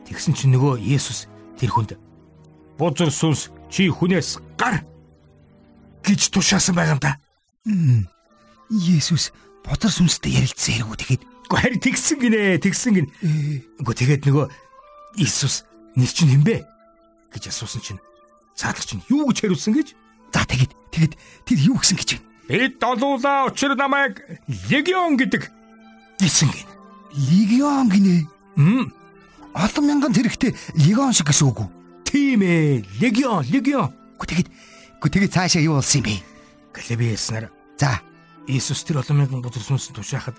Тэгсэн 0.04 0.36
чинь 0.36 0.52
нөгөө 0.52 0.76
Есүс 0.76 1.24
тэр 1.56 1.72
хүнд 1.72 1.96
бузар 2.76 3.08
сүнс 3.08 3.48
чи 3.72 3.88
хүнээс 3.88 4.44
гар 4.60 4.84
гэж 6.04 6.20
тушаасан 6.30 6.76
байгаа 6.76 6.94
юм 6.96 7.02
да. 7.02 7.18
Есүс 8.70 9.32
бодар 9.64 9.90
сүнстэй 9.90 10.36
ярилцсан 10.38 10.84
хэрэгүү 10.84 10.98
тэгэхэд 11.00 11.22
Гэхдээ 11.44 11.60
харин 11.60 11.80
тэгсэн 11.80 12.18
гинэ 12.20 12.40
тэгсэн 12.60 12.92
гин. 12.94 13.08
Үгүй 13.80 13.94
тэгээд 13.94 14.22
нөгөө 14.28 14.46
Иесус 15.20 15.64
нэр 15.96 16.10
чинь 16.10 16.32
хинбэ 16.32 16.64
гэж 17.32 17.52
асуусан 17.52 17.80
чинь 17.84 18.00
цаадах 18.56 18.84
чинь 18.84 19.04
юу 19.08 19.28
гэж 19.28 19.44
хариулсан 19.44 19.76
гэж? 19.76 19.94
за 20.34 20.42
тэгэд 20.44 20.72
тэгэд 20.90 21.12
тэр 21.46 21.58
юу 21.62 21.78
гисэн 21.78 21.96
гэж 21.96 22.10
байна? 22.18 22.26
Бид 22.50 22.74
долуулаа 22.82 23.46
учир 23.46 23.78
намайг 23.78 24.18
легион 24.68 25.14
гэдэг 25.16 25.48
гисэн 26.18 26.50
гин. 26.50 26.68
Легион 27.14 27.88
гинэ. 27.88 28.26
Мм 28.56 28.92
Олон 29.54 29.84
мянган 29.86 30.10
зэрэгтэй 30.10 30.50
легион 30.74 31.14
шиг 31.14 31.30
гэсэн 31.30 31.46
үг 31.46 31.62
үү? 31.62 31.70
тийм 32.14 32.42
ээ 32.42 32.82
легион 32.98 33.46
легион. 33.46 33.90
Гү 34.18 34.26
тэгэд 34.26 34.48
гү 35.00 35.06
тэгэд 35.08 35.34
цаашаа 35.34 35.62
юу 35.62 35.78
болсон 35.80 36.02
юм 36.02 36.06
бэ? 36.06 36.16
Галеби 36.74 37.14
яснаар 37.14 37.50
За 37.78 38.00
Иесус 38.46 38.84
тэр 38.84 39.00
олон 39.00 39.24
мянган 39.24 39.42
бузар 39.42 39.64
сүнсэн 39.64 39.96
тушаахад 39.96 40.36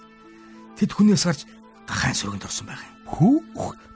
тэд 0.78 0.92
хүнээс 0.94 1.26
гарч 1.26 1.42
гахайн 1.90 2.16
сүргэнд 2.16 2.46
орсон 2.46 2.70
байх 2.70 2.80
юм. 2.80 2.94
хүү 3.10 3.36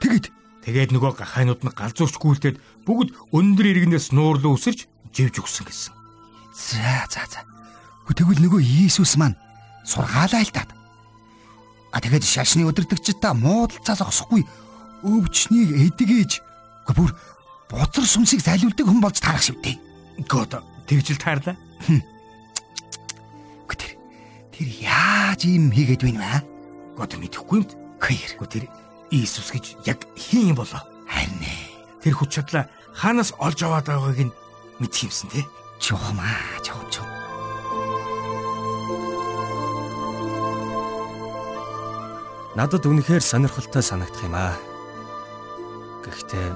тэгэд 0.02 0.26
Тэгээд 0.60 0.92
нөгөө 0.92 1.16
гахайнууд 1.16 1.64
нь 1.64 1.72
галзуурч 1.72 2.20
гүйлтэд 2.20 2.60
бүгд 2.84 3.16
өндөр 3.32 3.66
иргэнээс 3.70 4.12
нуурлуу 4.12 4.60
өсөрч 4.60 4.84
живж 5.08 5.40
өгсөн 5.40 5.64
гэсэн. 5.64 5.92
за 6.52 7.08
за 7.08 7.24
за. 7.24 7.40
Тэгвэл 8.10 8.44
нөгөө 8.44 8.60
Иесус 8.60 9.16
маань 9.16 9.38
сургаалаа 9.88 10.44
л 10.44 10.52
даад. 10.52 10.70
А 11.94 11.98
тэгэд 12.02 12.26
шашны 12.28 12.68
өдөртөгчд 12.68 13.22
та 13.24 13.32
муудалцаа 13.32 13.96
зогсохгүй 13.96 14.44
өвчнийг 15.06 15.70
эдгэж 15.88 16.44
бүр 16.90 17.14
боцор 17.70 18.04
сүнсийг 18.04 18.42
зайлуулдаг 18.44 18.84
хүн 18.84 19.00
болж 19.00 19.16
таарах 19.22 19.46
шивтэй. 19.46 19.78
Гот 20.28 20.52
тэгжил 20.86 21.16
таарлаа. 21.16 21.56
Гү 23.68 23.74
тэр 23.78 24.68
яаж 24.82 25.46
юм 25.46 25.72
хийгээд 25.72 26.02
байна 26.04 26.20
вэ? 26.20 26.38
Гот 26.98 27.16
мэдэхгүй 27.16 27.64
юм. 27.64 27.66
Хэр 28.00 28.32
Гү 28.36 28.46
тэр 28.48 28.64
Иесус 29.10 29.50
гэж 29.50 29.86
яг 29.86 30.04
хин 30.16 30.52
юм 30.52 30.56
болоо. 30.60 30.82
харин 31.10 31.40
ээ. 31.42 32.02
Тэр 32.02 32.14
хүч 32.14 32.30
чадлаа 32.36 32.68
хаанаас 32.94 33.34
олж 33.38 33.58
аваад 33.64 33.86
байгааг 33.88 34.20
нь 34.28 34.36
мэдх 34.78 35.02
юмсан 35.04 35.30
те. 35.32 35.42
Чухмаа 35.80 36.60
чухам 36.62 36.86
чух. 36.92 37.08
Надад 42.54 42.84
үнэхээр 42.84 43.24
сонирхолтой 43.24 43.82
санагдах 43.82 44.22
юм 44.22 44.36
аа. 44.36 44.56
Гэхдээ 46.04 46.48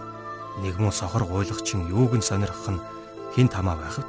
нэгмөө 0.61 0.92
сохор 0.92 1.25
гуйлагчин 1.25 1.88
юуг 1.88 2.12
нь 2.18 2.25
сонирхох 2.25 2.68
нь 2.71 2.85
хин 3.34 3.48
тамаа 3.50 3.76
байх 3.76 3.98
вэ? 3.98 4.06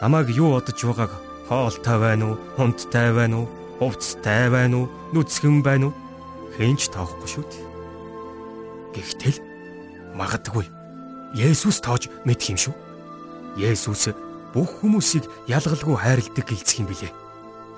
Намайг 0.00 0.28
юу 0.34 0.56
бодож 0.56 0.80
байгааг 0.82 1.12
хоолтой 1.48 1.98
байна 2.00 2.24
уу, 2.32 2.40
хунттай 2.56 3.12
байна 3.12 3.44
уу, 3.44 3.48
хувцтай 3.78 4.50
байна 4.50 4.76
уу, 4.82 4.90
нүцгэн 5.12 5.62
байна 5.62 5.86
уу? 5.88 5.94
Хинч 6.56 6.90
тоохгүй 6.92 7.28
шүү 7.28 7.44
дээ. 7.48 7.66
Гэхдээ 8.96 9.32
л 9.36 9.40
магадгүй 10.16 10.66
Есүс 11.32 11.80
тоож 11.80 12.12
мэдх 12.28 12.52
юм 12.52 12.58
шүү. 12.60 12.74
Есүс 13.56 14.12
бүх 14.52 14.68
хүмүүсийг 14.84 15.24
ялгалгүй 15.48 15.96
хайрладаг 15.96 16.44
гэлцэх 16.44 16.84
юм 16.84 16.92
билээ. 16.92 17.12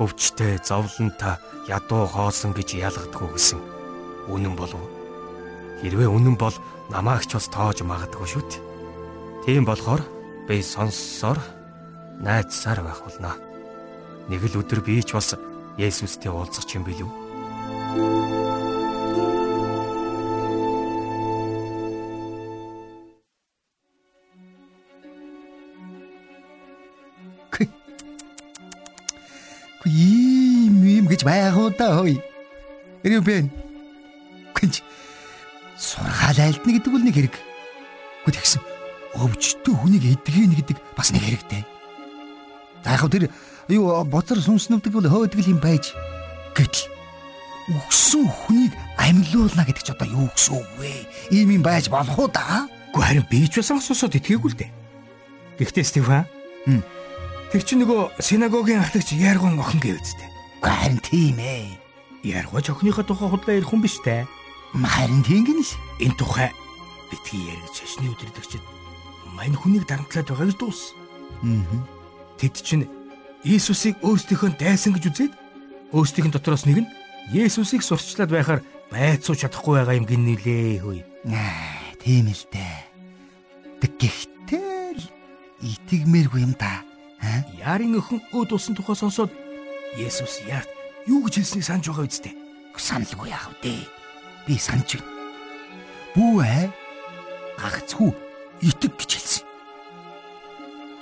Өвчтэй, 0.03 0.59
зовлонтой, 0.59 1.39
ядуу 1.71 2.11
хоосон 2.11 2.51
гэж 2.51 2.83
ялгадаггүй 2.83 3.31
гэсэн. 3.31 3.63
Үнэн 4.27 4.59
болов? 4.59 4.83
Хэрвээ 5.87 6.11
үнэн 6.11 6.35
бол 6.35 6.55
намаагч 6.91 7.31
бас 7.31 7.47
тоож 7.47 7.79
магадгүй 7.87 8.27
шүү 8.27 8.43
дээ. 8.43 8.74
Тийм 9.45 9.67
болохоор 9.69 10.01
би 10.49 10.63
сонссоор 10.63 11.37
найзсаар 12.25 12.81
байх 12.81 13.05
болно. 13.05 13.37
Нэг 14.33 14.41
л 14.49 14.65
өдөр 14.65 14.81
би 14.81 15.05
ч 15.05 15.13
бас 15.13 15.37
Есүстэй 15.77 16.33
уулзах 16.33 16.65
юм 16.73 16.89
билүү? 16.89 17.25
Ийм 29.85 30.81
юм 30.81 31.05
гэж 31.05 31.21
байх 31.29 31.53
уу 31.53 31.69
да 31.69 32.01
хой. 32.01 32.17
Рубен. 33.05 33.53
Гинж. 34.57 34.81
Сургаал 35.77 36.41
айлдна 36.41 36.73
гэдэг 36.73 36.89
үл 36.97 37.05
нэг 37.05 37.13
хэрэг. 37.13 37.37
Гү 38.25 38.33
тэгсэн. 38.33 38.74
Өвчтөө 39.15 39.75
хүнийг 39.79 40.05
эдгэн 40.19 40.55
гэдэг 40.59 40.79
бас 40.99 41.15
нэг 41.15 41.23
хэрэгтэй. 41.23 41.63
За 42.83 42.99
яг 42.99 43.07
тэр 43.09 43.31
юу 43.71 44.05
боцор 44.05 44.39
сүнснөвдөг 44.43 44.93
бол 44.93 45.07
хөөдөг 45.07 45.47
юм 45.47 45.63
байж. 45.63 45.95
Гэтэл 46.59 46.91
өгсөн 47.79 48.27
хүнийг 48.29 48.73
амьлуулна 48.99 49.65
гэдэг 49.65 49.85
ч 49.87 49.89
одоо 49.95 50.09
юу 50.11 50.29
гэсэн 50.35 50.55
үг 50.59 50.69
вэ? 50.77 50.93
Ийм 51.31 51.55
юм 51.57 51.63
байж 51.63 51.89
болох 51.89 52.19
уу 52.19 52.29
да? 52.29 52.67
Гү 52.93 53.01
харин 53.01 53.27
би 53.31 53.47
ч 53.49 53.63
бас 53.63 53.71
асуусаад 53.73 54.19
итгээгүй 54.19 54.51
л 54.53 54.59
дээ. 54.59 54.71
Гэхдээ 55.63 55.85
Стефан. 55.87 56.27
Тэр 57.55 57.63
чинь 57.63 57.87
нөгөө 57.87 58.19
синагогийн 58.19 58.83
ахлагч 58.83 59.15
Яргон 59.15 59.63
охин 59.63 59.81
гэвэзтэй. 59.81 60.29
Гү 60.59 60.69
харин 60.69 61.01
тийм 61.01 61.39
ээ. 61.39 61.79
Яргооч 62.27 62.67
охиныхоо 62.69 63.07
тухай 63.07 63.31
худлаа 63.31 63.55
ярих 63.57 63.71
хүн 63.71 63.81
биш 63.81 64.03
те. 64.03 64.27
Харин 64.75 65.23
тийм 65.23 65.47
гин 65.47 65.63
л. 65.63 65.73
Энэ 66.03 66.19
тухай 66.19 66.51
битгий 67.15 67.47
яригч 67.47 67.79
шашны 67.79 68.11
өдөрдөгчд 68.11 68.74
мань 69.35 69.59
хүнийг 69.59 69.85
дарамтлаад 69.91 70.31
байгаа 70.31 70.47
гэж 70.49 70.59
дуус. 70.59 70.95
Аа. 71.43 71.79
Тэд 72.39 72.55
чинь 72.63 72.87
Иесусыг 73.45 74.01
өөрсдийнхөө 74.01 74.57
дайсан 74.57 74.97
гэж 74.97 75.05
үзээд 75.11 75.33
өөрсдийнх 75.93 76.29
нь 76.31 76.35
дотроос 76.35 76.65
нэг 76.65 76.87
нь 76.87 76.93
Есүсийг 77.35 77.83
сурчлаад 77.85 78.31
байхаар 78.33 78.61
байцуу 78.89 79.37
чадахгүй 79.37 79.81
байгаа 79.81 79.99
юм 79.99 80.07
гин 80.09 80.25
нилээ 80.25 80.81
хөөе. 80.81 81.03
Аа, 81.29 81.93
тийм 82.01 82.29
л 82.29 82.45
дээ. 82.53 82.81
Гэхдээ 83.81 84.93
л 84.97 85.05
итгмээргүй 85.61 86.41
юм 86.45 86.53
да. 86.57 86.85
Яарын 87.57 87.97
өхөн 87.97 88.21
өөд 88.33 88.53
усан 88.53 88.77
тухай 88.77 88.97
сонсоод 88.97 89.33
Есүс 89.97 90.45
яарт 90.45 90.69
юу 91.09 91.25
гэж 91.25 91.41
хэлснийг 91.41 91.65
санаж 91.65 91.89
байгаа 91.89 92.05
үсттэй. 92.09 92.35
Саналгүй 92.77 93.33
яах 93.33 93.49
вэ? 93.65 93.77
Би 94.45 94.61
санаж 94.61 95.01
байна. 95.01 95.09
Бүү 96.13 96.37
ээ. 96.45 96.65
Гагцхүү 97.57 98.11
итг 98.63 98.93
гэж 98.99 99.11
хэлсэн. 99.19 99.45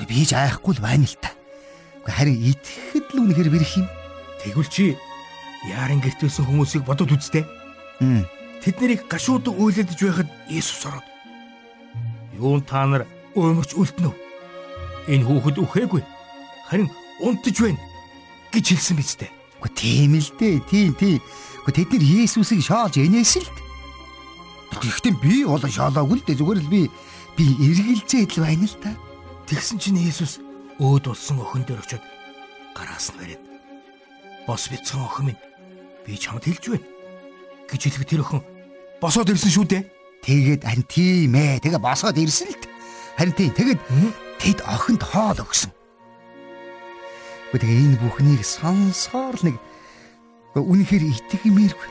Би 0.09 0.25
ч 0.26 0.37
айхгүй 0.37 0.76
л 0.76 0.85
байна 0.85 1.09
л 1.09 1.16
та. 1.21 1.32
Гэхдээ 2.04 2.16
харин 2.16 2.38
итгэхэд 2.52 3.06
л 3.14 3.21
үнэхээр 3.23 3.50
бэрх 3.52 3.73
юм. 3.80 3.88
Тэгвэл 4.42 4.71
чи 4.71 4.97
яарын 5.71 6.02
гэрт 6.02 6.21
байсан 6.26 6.44
хүмүүсийг 6.44 6.82
бодод 6.85 7.14
үзтээ. 7.14 7.47
Хм. 8.02 8.26
Тэд 8.62 8.76
нарыг 8.82 9.06
гашуудан 9.06 9.54
уйладж 9.54 9.94
байхад 9.94 10.28
Есүс 10.50 10.87
ороод 10.87 11.06
юун 12.35 12.62
та 12.66 12.87
нар 12.87 13.06
уймарч 13.35 13.75
үлдэнэ 13.78 14.11
үү? 14.11 14.16
Энэ 15.14 15.26
хүүхэд 15.26 15.62
үхээгүй. 15.62 16.02
Харин 16.66 16.90
унтж 17.23 17.56
байна 17.62 17.78
гэж 18.50 18.75
хэлсэн 18.75 18.97
биз 18.99 19.14
дээ. 19.18 19.30
Гэхдээ 19.62 19.78
тийм 19.78 20.12
л 20.18 20.30
дээ. 20.38 20.56
Тийм 20.66 20.92
тийм. 20.99 21.21
Гэхдээ 21.66 21.87
тэд 21.87 21.90
нар 21.94 22.04
Есүсийг 22.26 22.62
шоолж 22.66 22.99
энэс 22.99 23.38
л. 23.38 23.50
Тэгэхдээ 24.82 25.14
би 25.23 25.47
бол 25.47 25.62
шоолоогүй 25.62 26.18
л 26.18 26.26
дээ. 26.26 26.38
Зүгээр 26.42 26.61
л 26.66 26.71
би 26.71 26.90
би 27.37 27.45
эргэлзээд 27.57 28.37
л 28.37 28.45
байна 28.45 28.67
л 28.67 28.77
та. 28.81 28.93
Тэгсэн 29.49 29.79
чинь 29.79 30.01
Есүс 30.01 30.41
өөд 30.79 31.09
болсон 31.11 31.41
охин 31.41 31.65
дээр 31.67 31.83
очиод 31.83 32.05
гараас 32.77 33.12
нь 33.12 33.19
бариад 33.19 33.43
бос 34.47 34.69
бицхан 34.69 35.05
охин 35.07 35.33
минь 35.33 35.43
би 36.07 36.17
чамд 36.17 36.45
хэлж 36.45 36.65
байна 36.73 36.89
гэж 37.69 37.81
хэлэх 37.89 38.09
тэр 38.09 38.23
охин 38.25 38.43
босоод 39.03 39.29
ирсэн 39.29 39.51
шүү 39.51 39.67
дээ. 39.67 39.83
Тэгээд 40.23 40.62
харин 40.62 40.87
тийм 40.87 41.35
ээ. 41.35 41.59
Тэгээ 41.59 41.83
босоод 41.83 42.15
ирсэн 42.15 42.55
л. 42.55 42.71
Харин 43.19 43.35
тийм. 43.35 43.51
Тэгээд 43.51 43.81
тэд 44.39 44.59
охинд 44.62 45.03
хоол 45.03 45.39
өгсөн. 45.43 45.75
Тэгээ 47.51 47.99
энэ 47.99 47.99
бүхнийг 47.99 48.47
сонсоор 48.47 49.37
нэг 49.43 49.59
үнэхээр 50.55 51.05
итгэмээргүй. 51.11 51.91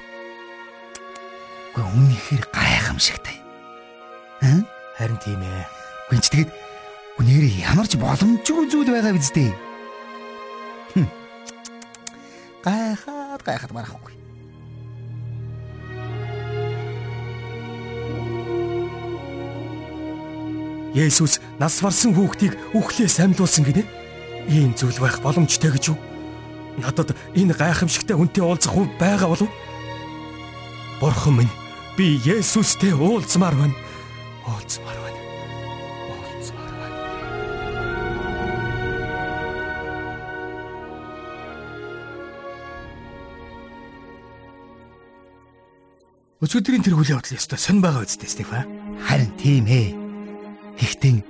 Гэхдээ 1.76 1.92
үнэхээр 1.92 2.44
гайхамшигтай. 2.56 3.38
Аа? 4.42 4.64
Харин 4.98 5.20
тийм 5.24 5.42
ээ. 5.42 5.66
Гүнч 6.12 6.26
тэгээд 6.32 6.50
үнээр 7.20 7.46
ямар 7.72 7.88
ч 7.88 7.96
боломжгүй 7.96 8.66
зүйл 8.68 8.92
байгаа 8.92 9.16
биз 9.16 9.32
дээ. 9.32 9.52
Гайхаад 12.62 13.42
гайхаад 13.42 13.74
барахгүй. 13.74 14.14
Есүс 20.94 21.40
нас 21.58 21.80
барсан 21.82 22.14
хүүхдийг 22.14 22.54
үхлээс 22.76 23.18
амьлуулсан 23.24 23.66
гинэ. 23.66 23.88
Ийм 24.52 24.76
зүйл 24.78 25.00
байх 25.02 25.24
боломжтой 25.24 25.72
гэж 25.74 25.96
юу? 25.96 25.98
Надад 26.78 27.16
энэ 27.34 27.56
гайхамшигтай 27.58 28.14
хүнтэй 28.14 28.44
уулзах 28.44 28.76
хүн 28.76 28.92
байгаа 29.00 29.32
болов? 29.32 29.50
Бурхан 31.00 31.42
минь, 31.42 31.54
би 31.98 32.20
Есүстэй 32.22 32.94
уулзмаар 32.94 33.56
байна. 33.56 33.81
Уулзмаар 34.48 35.00
байна. 35.06 35.22
Уулзмаар 36.10 36.74
байна. 36.82 36.98
Өчигдрийн 46.42 46.82
тэр 46.82 46.98
хүлээ 46.98 47.16
явдал 47.22 47.38
ёстой 47.38 47.60
сонь 47.62 47.82
байгаа 47.86 48.02
үстэй 48.02 48.30
Стефа. 48.30 48.66
Харин 49.06 49.30
тийм 49.38 49.70
ээ. 49.70 49.94
Гэхдээ 50.82 51.22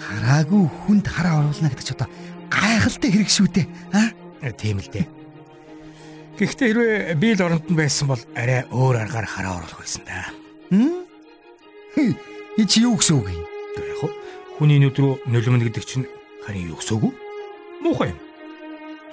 хараагүй 0.00 0.64
хүнд 0.64 1.06
хараа 1.12 1.44
оруулна 1.44 1.68
гэдэг 1.68 1.84
ч 1.84 1.92
одоо 1.92 2.08
гайхалтай 2.48 3.10
хэрэг 3.12 3.30
шүү 3.30 3.48
дээ. 3.52 3.66
Аа? 3.92 4.08
Тийм 4.56 4.80
л 4.80 4.88
дээ. 4.88 5.06
Гэхдээ 6.40 6.68
хэрвээ 6.72 7.14
би 7.20 7.28
л 7.36 7.44
оронд 7.44 7.68
нь 7.68 7.78
байсан 7.78 8.08
бол 8.08 8.22
арай 8.34 8.66
өөр 8.72 9.06
аргаар 9.06 9.28
хараа 9.28 9.60
оруулах 9.60 9.80
байсан 9.84 10.02
да. 10.08 10.32
Хм? 10.72 11.03
И 11.96 12.66
чи 12.66 12.82
юу 12.82 12.98
гэсэн 12.98 13.18
үг 13.18 13.30
юм? 13.30 13.46
Яг 13.78 13.98
хөө 14.02 14.10
хүний 14.58 14.78
нүд 14.82 14.98
рүү 14.98 15.12
нулимна 15.30 15.62
гэдэг 15.66 15.84
чинь 15.86 16.06
харин 16.42 16.70
юу 16.70 16.78
гэсэн 16.78 16.98
үг 16.98 17.10
вэ? 17.10 17.10
Муухай 17.82 18.10
юм. 18.10 18.18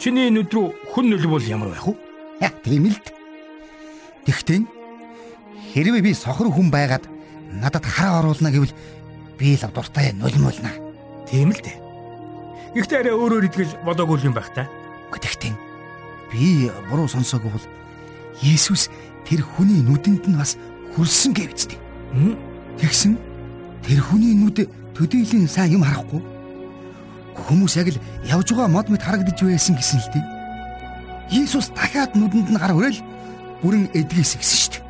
Чиний 0.01 0.29
нүд 0.33 0.49
рүү 0.49 0.67
хүн 0.93 1.09
нулимвол 1.09 1.45
ямар 1.45 1.69
байх 1.73 1.85
вэ? 1.85 1.97
Тийм 2.65 2.89
л. 2.89 2.97
Тэгтээ 4.25 4.65
хэрвээ 5.73 6.01
би 6.01 6.13
сохор 6.13 6.49
хүн 6.49 6.69
байгаад 6.73 7.05
надад 7.53 7.85
хараа 7.85 8.25
оруулна 8.25 8.49
гэвэл 8.53 8.73
би 9.37 9.57
л 9.57 9.65
дуртай 9.73 10.13
нулимулна. 10.13 10.73
Тийм 11.29 11.53
л 11.53 11.61
дээ. 11.61 11.77
Гэхдээ 12.77 12.99
арай 13.01 13.13
өөрөөр 13.13 13.45
идгэж 13.49 13.69
бодоогүй 13.85 14.21
юм 14.25 14.33
байх 14.33 14.49
та. 14.53 14.69
Гэхдээ 15.13 15.53
би 16.33 16.69
буруу 16.89 17.09
сонсоогүй 17.09 17.51
бол 17.51 17.67
Есүс 18.41 18.89
тэр 19.27 19.45
хүний 19.45 19.81
нүдэнд 19.85 20.25
нь 20.29 20.37
бас 20.37 20.57
хүрсэн 20.95 21.33
гэв 21.33 21.53
үстэй. 21.53 21.79
Тэгсэн 22.79 23.17
тэр 23.83 23.99
хүний 23.99 24.37
нүд 24.37 24.69
төдийлэн 24.95 25.47
сайн 25.49 25.79
юм 25.79 25.83
харахгүй. 25.83 26.21
Хүмүүс 27.35 27.75
яг 27.79 27.91
л 27.91 27.99
явж 28.27 28.53
байгаа 28.53 28.69
мод 28.69 28.87
мэд 28.87 29.03
харагдаж 29.03 29.39
байсан 29.41 29.75
гэсэн 29.75 29.99
л 29.99 30.09
дээ. 30.13 30.25
Есүс 31.31 31.71
дахиад 31.71 32.13
нүдэнд 32.15 32.51
нь 32.51 32.59
гар 32.59 32.75
өрөөл 32.75 32.99
бүрэн 33.63 33.89
эдгээс 33.95 34.35
гисэн 34.37 34.59
шүү 34.59 34.71
дээ. 34.75 34.83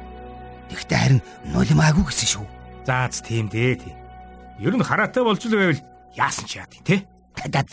Тэгтээ 0.74 1.00
харин 1.00 1.22
нулимаагүй 1.54 2.06
гэсэн 2.10 2.30
шүү. 2.34 2.46
Заац 2.86 3.22
тийм 3.22 3.46
дээ 3.48 3.78
тийм. 3.78 3.98
Ер 4.60 4.74
нь 4.74 4.84
хараатай 4.84 5.24
болж 5.24 5.42
л 5.46 5.54
байвал 5.54 5.82
яасан 6.18 6.46
ч 6.50 6.58
яад 6.58 6.74
тий. 6.82 7.06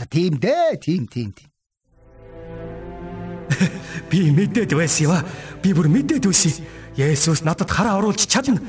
Тийм 0.09 0.39
дээ, 0.39 0.77
тийм 0.81 1.05
тийм 1.09 1.31
тийм. 1.33 1.51
Би 4.11 4.31
мэдээд 4.31 4.73
байсан 4.77 5.05
юм 5.09 5.13
аа. 5.17 5.25
Би 5.63 5.73
бүр 5.73 5.89
мэдээд 5.89 6.29
байсан. 6.29 6.53
Есүс 6.99 7.45
надад 7.47 7.71
хараа 7.71 7.99
оруулж 8.01 8.27
чадна. 8.27 8.61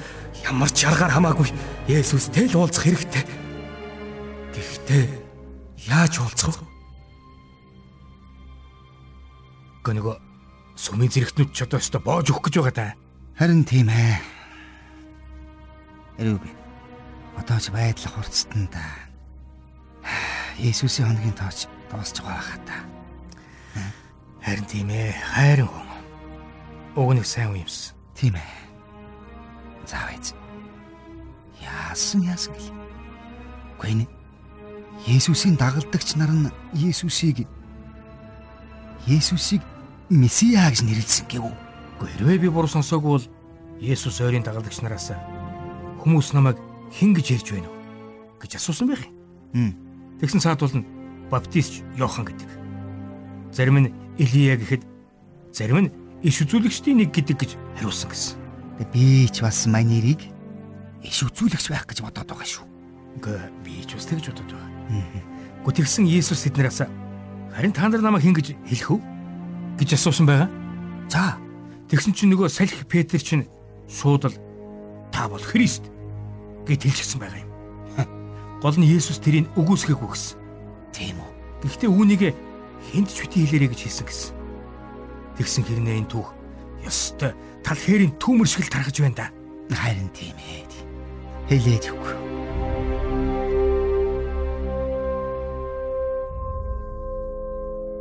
Ямар 0.45 0.69
ч 0.71 0.85
аргаар 0.87 1.13
хамаагүй 1.13 1.51
Есүстэй 1.89 2.47
л 2.49 2.61
уулзах 2.63 2.85
хэрэгтэй. 2.85 3.23
Гэхдээ 4.55 5.03
яаж 5.89 6.13
уулзах 6.21 6.61
вэ? 6.61 6.67
Гэнэ 9.83 9.97
нөгөө 9.99 10.15
сүмийн 10.79 11.11
зэрэгтнүүд 11.11 11.51
ч 11.55 11.65
одоо 11.65 11.79
өстө 11.79 11.99
боож 11.99 12.27
өгөх 12.29 12.51
гэж 12.51 12.55
байгаа 12.61 12.75
та. 12.75 12.87
Харин 13.39 13.63
тийм 13.63 13.89
ээ. 13.89 14.19
Эрүүбэ. 16.19 16.49
Одоо 17.39 17.57
ч 17.59 17.71
байдал 17.71 18.11
хурцсан 18.11 18.67
да. 18.71 18.83
Есүсийн 20.59 21.07
хоногийн 21.07 21.35
тооч 21.35 21.71
дуусч 21.87 22.19
байгаа 22.19 22.43
хаа 22.43 22.61
та. 22.67 22.77
Харин 24.43 24.67
тийм 24.67 24.89
ээ. 24.91 25.15
Хайрын 25.15 25.67
хүн. 25.67 25.87
Уг 26.99 27.15
нэг 27.15 27.25
сайн 27.25 27.55
үе 27.55 27.63
юмсан. 27.63 27.95
Тийм 28.15 28.35
ээ. 28.35 28.68
Заав 29.89 30.13
эз. 30.13 30.33
Яасан 31.61 32.21
яасан 32.21 32.53
гэл. 32.53 32.69
Гүн. 33.81 34.05
Есүсийн 35.07 35.57
дагалдагч 35.57 36.15
нар 36.15 36.29
нь 36.29 36.51
Есүсийг 36.77 37.47
Есүсийг 39.07 39.61
Месиа 40.09 40.69
гэж 40.69 40.85
нэрлсэн 40.85 41.25
гэв. 41.25 41.49
Хэрвээ 41.99 42.37
би 42.37 42.49
буруу 42.49 42.69
сонсоогүй 42.69 43.11
бол 43.17 43.25
Есүс 43.81 44.21
ойрын 44.21 44.43
дагалдагч 44.43 44.83
нараас 44.83 45.15
хүмүүс 46.03 46.31
намайг 46.35 46.57
хэн 46.95 47.13
гэж 47.15 47.27
ярьж 47.39 47.47
байна 47.55 47.69
вэ 47.69 47.79
гэж 48.43 48.51
асуусан 48.55 48.87
байх 48.87 49.03
юм. 49.53 49.75
Тэгсэн 50.19 50.39
цаад 50.43 50.59
бол 50.63 50.83
баптист 51.31 51.83
Йохан 51.95 52.25
гэдэг. 52.25 52.49
Зарим 53.51 53.77
нь 53.79 53.93
Илия 54.17 54.55
гэхэд 54.55 54.83
зарим 55.51 55.87
нь 55.87 55.93
иш 56.23 56.43
үзүүлэгчдийн 56.43 57.03
нэг 57.03 57.11
гэдэг 57.11 57.37
гэж 57.39 57.51
хариулсан 57.79 58.09
гэсэн. 58.11 58.48
Би 58.87 59.27
ч 59.27 59.43
бас 59.43 59.67
манерийг 59.67 60.23
иш 61.03 61.23
үзүүлэгч 61.27 61.67
байх 61.67 61.83
гэж 61.83 61.99
бодоод 61.99 62.31
байгаа 62.31 62.47
шүү. 62.47 62.65
Гэ 63.19 63.51
би 63.63 63.83
ч 63.83 63.99
бас 63.99 64.07
тэгж 64.07 64.31
бодоод 64.31 64.55
байгаа. 64.55 64.71
Гэхдээ 65.67 65.83
тэгсэн 65.83 66.07
Иесус 66.07 66.47
тэднээс 66.47 66.87
харин 67.51 67.75
та 67.75 67.91
нар 67.91 67.99
намайг 67.99 68.23
хэн 68.23 68.35
гэж 68.39 68.55
хэлэх 68.63 68.89
вэ 68.95 68.99
гэж 69.83 69.99
асуусан 69.99 70.25
байгаа. 70.25 70.47
За 71.11 71.35
тэгсэн 71.91 72.15
чинь 72.15 72.31
нөгөө 72.31 72.47
салхи 72.47 72.87
Петр 72.87 73.19
чинь 73.19 73.51
шууд 73.91 74.31
л 74.31 74.35
та 75.11 75.27
бол 75.27 75.43
Христ 75.43 75.91
гэд 76.63 76.87
хэлчихсэн 76.87 77.19
байгаа 77.19 77.43
юм. 77.43 77.51
Гол 78.63 78.79
нь 78.79 78.87
Иесус 78.87 79.19
тэрийг 79.19 79.51
үгүйсгээгүй 79.59 80.07
гэсэн. 80.07 80.39
Тийм 80.95 81.19
үү. 81.19 81.31
Гэхдээ 81.67 81.91
үүнийг 81.91 82.21
хэнд 82.95 83.07
ч 83.11 83.27
бити 83.27 83.43
хэлээрэй 83.43 83.69
гэж 83.75 83.81
хэлсэн 83.83 84.05
гэсэн. 84.07 84.31
Тэгсэн 85.35 85.63
хэрнээ 85.67 85.99
энэ 85.99 86.11
түүх 86.11 86.38
ёстой 86.89 87.37
тал 87.61 87.77
хээрийн 87.77 88.17
түүмэр 88.17 88.49
шиг 88.49 88.65
л 88.65 88.73
тархаж 88.73 88.97
байна 88.99 89.15
да. 89.15 89.27
Харин 89.69 90.09
тийм 90.09 90.33
ээ. 90.35 90.65
Хэлээд 91.49 91.85
өгөө. 91.93 92.15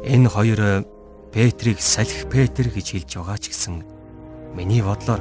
Энэ 0.09 0.29
хоёр 0.29 0.61
Петрийг 1.33 1.81
салхи 1.81 2.25
Петр 2.29 2.69
гэж 2.73 2.87
хэлж 2.93 3.11
байгаа 3.21 3.37
ч 3.37 3.53
гэсэн 3.53 3.85
миний 4.57 4.81
бодлоор 4.81 5.21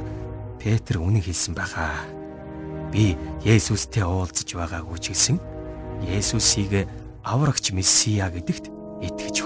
Петр 0.60 1.00
үнэн 1.00 1.20
хэлсэн 1.24 1.52
байхаа. 1.52 2.04
Би 2.92 3.16
Есүстэй 3.44 4.04
уулзаж 4.04 4.48
байгаагүй 4.52 4.98
ч 5.00 5.12
гэсэн 5.12 5.36
Есүсийг 6.08 6.88
аврагч 7.24 7.72
Месиа 7.72 8.32
гэдэгт 8.32 8.72
итгэж 9.04 9.36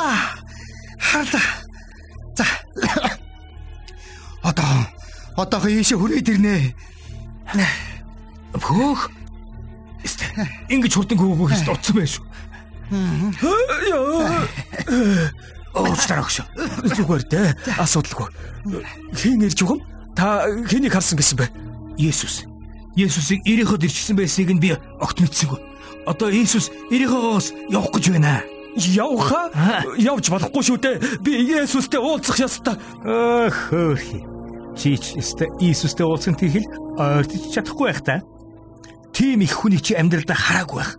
харлаа. 0.00 0.34
Харлаа. 0.98 1.42
За. 2.36 2.44
Одоо 4.42 4.64
одоогоо 5.36 5.70
ийшээ 5.70 5.98
хүрээд 5.98 6.28
ирнэ. 6.28 6.74
Хөөх. 8.56 9.10
Ингэж 10.68 10.92
хурдан 10.96 11.18
гүгөө 11.18 11.52
хийс 11.52 11.68
утсан 11.68 11.96
байх 11.96 12.08
шүү. 12.08 12.24
Уучлаарай 15.76 16.24
өгшөө. 16.24 16.46
Зүгээр 16.96 17.24
дээ. 17.28 17.48
Асуудалгүй. 17.78 18.28
Хийн 19.14 19.44
ирж 19.44 19.60
өгөм? 19.60 19.80
Та 20.16 20.48
хэнийг 20.66 20.96
харсан 20.96 21.20
гэсэн 21.20 21.36
бэ? 21.38 21.46
Есүс. 22.00 22.48
Есүсийг 22.96 23.44
Ириход 23.44 23.84
ирчихсэн 23.84 24.16
байсыг 24.16 24.50
нь 24.50 24.58
би 24.58 24.74
огт 24.74 25.20
мэдсэнгүй. 25.20 25.60
Одоо 26.08 26.32
Есүс 26.32 26.72
Ирихоос 26.90 27.52
явах 27.70 27.92
гэж 27.94 28.10
байна. 28.10 28.42
Явха? 28.76 29.50
Явж 29.98 30.30
болохгүй 30.30 30.62
шүү 30.62 30.78
дээ. 30.84 30.96
Би 31.24 31.32
Есүстэй 31.54 32.00
уулзах 32.00 32.38
ёстой. 32.38 32.76
Ах 33.04 33.70
хөөе. 33.70 34.20
Чи 34.78 34.96
ч 34.96 35.18
өстө 35.18 35.50
Иесустэй 35.58 36.06
уулзсан 36.06 36.38
тийхэл 36.38 36.66
ойртож 36.96 37.50
чадахгүй 37.50 37.90
байх 37.90 38.00
та. 38.06 38.22
Тим 39.12 39.42
их 39.42 39.52
хүнийг 39.52 39.82
чи 39.82 39.94
амьдралдаа 39.98 40.36
хараагүй 40.38 40.78
байх. 40.78 40.92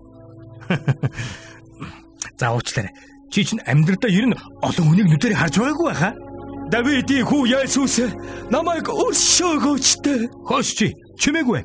За 2.39 2.51
уучлаарай. 2.51 2.91
Чи 3.31 3.45
чинь 3.47 3.63
амьдралдаа 3.65 4.11
ер 4.11 4.27
нь 4.27 4.37
олон 4.61 4.85
хүнийг 4.91 5.07
нүдээр 5.07 5.39
харж 5.39 5.55
байгаагүй 5.57 5.87
байхаа. 5.87 6.13
Давидын 6.71 7.25
хүү 7.27 7.41
Есүс 7.55 7.95
намайг 8.51 8.91
өршөөгөөч 8.91 9.87
дээ. 10.03 10.29
Хөөс 10.47 10.69
чи 10.75 10.87
чимээгүй. 11.19 11.63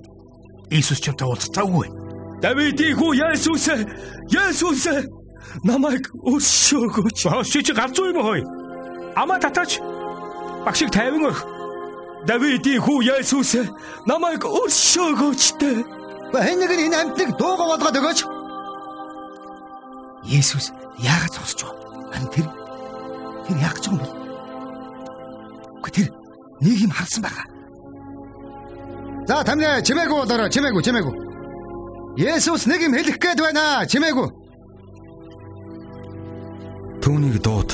Иесус 0.71 1.03
чамтай 1.03 1.27
уулзах 1.27 1.53
завгүй. 1.53 1.91
Давидын 2.43 2.95
хүү 2.95 3.13
Есүс 3.19 3.67
Есүс 4.31 4.87
намайг 5.65 6.11
өршөөгөөч. 6.13 7.27
Хөөс 7.31 7.51
чи 7.53 7.73
ганцгүй 7.73 8.13
юм 8.13 8.23
хой. 8.23 8.43
Ама 9.17 9.39
татаач. 9.39 9.79
Багшиг 10.65 10.91
тайван 10.91 11.31
өх. 11.31 11.45
Давидын 12.27 12.83
хүү 12.83 13.07
Есүс 13.17 13.71
намайг 14.07 14.45
өршөөгөөч 14.45 15.43
дээ. 15.61 15.85
Нь 16.37 16.67
энэ 16.87 16.97
амьтныг 17.01 17.31
дууга 17.39 17.65
болгоод 17.71 17.97
өгөөч. 17.97 18.21
Есүс 20.27 20.73
яагаад 20.99 21.33
зогсож 21.33 21.63
байгаа? 21.63 22.11
Харин 22.13 22.31
тэр 22.35 22.47
тэр 23.47 23.57
яах 23.63 23.75
гэж 23.79 23.85
байгаа 23.87 23.95
юм 23.95 24.01
бол? 24.03 24.15
Үгүй 25.79 25.93
тэр 25.95 26.09
нэг 26.61 26.79
юм 26.83 26.91
харсан 26.91 27.23
байгаа. 27.23 27.47
За 29.27 29.45
тамны 29.47 29.83
чимээгүй 29.87 30.19
болоорой 30.19 30.51
чимээгүй 30.51 30.83
чимээгүй. 30.83 31.15
Есүс 32.17 32.67
нэг 32.67 32.81
юм 32.83 32.95
хэлэх 32.99 33.19
гээд 33.23 33.41
байна 33.41 33.87
чимээгүй. 33.87 34.46
Түүнийг 37.07 37.39
дууд. 37.39 37.71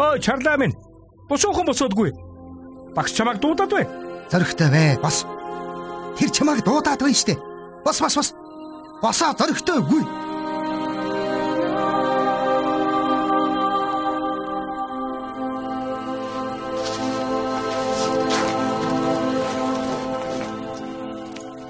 Ой 0.00 0.16
чарлаа 0.24 0.56
минь. 0.56 0.72
Босоохон 1.28 1.68
босоодгүй. 1.68 2.14
Багш 2.96 3.12
чамайг 3.12 3.36
дуудаад 3.36 3.68
бай. 3.68 3.84
Зоригтой 4.32 4.70
бай. 4.72 4.96
Бос. 4.96 5.26
Тэр 6.16 6.30
чамайг 6.32 6.64
дуудаад 6.64 7.04
байна 7.04 7.12
штэ. 7.12 7.36
Бос 7.84 8.00
бос 8.00 8.16
бос. 8.16 8.32
Босоо 9.02 9.36
зоригтой 9.36 9.84
үгүй. 9.84 10.02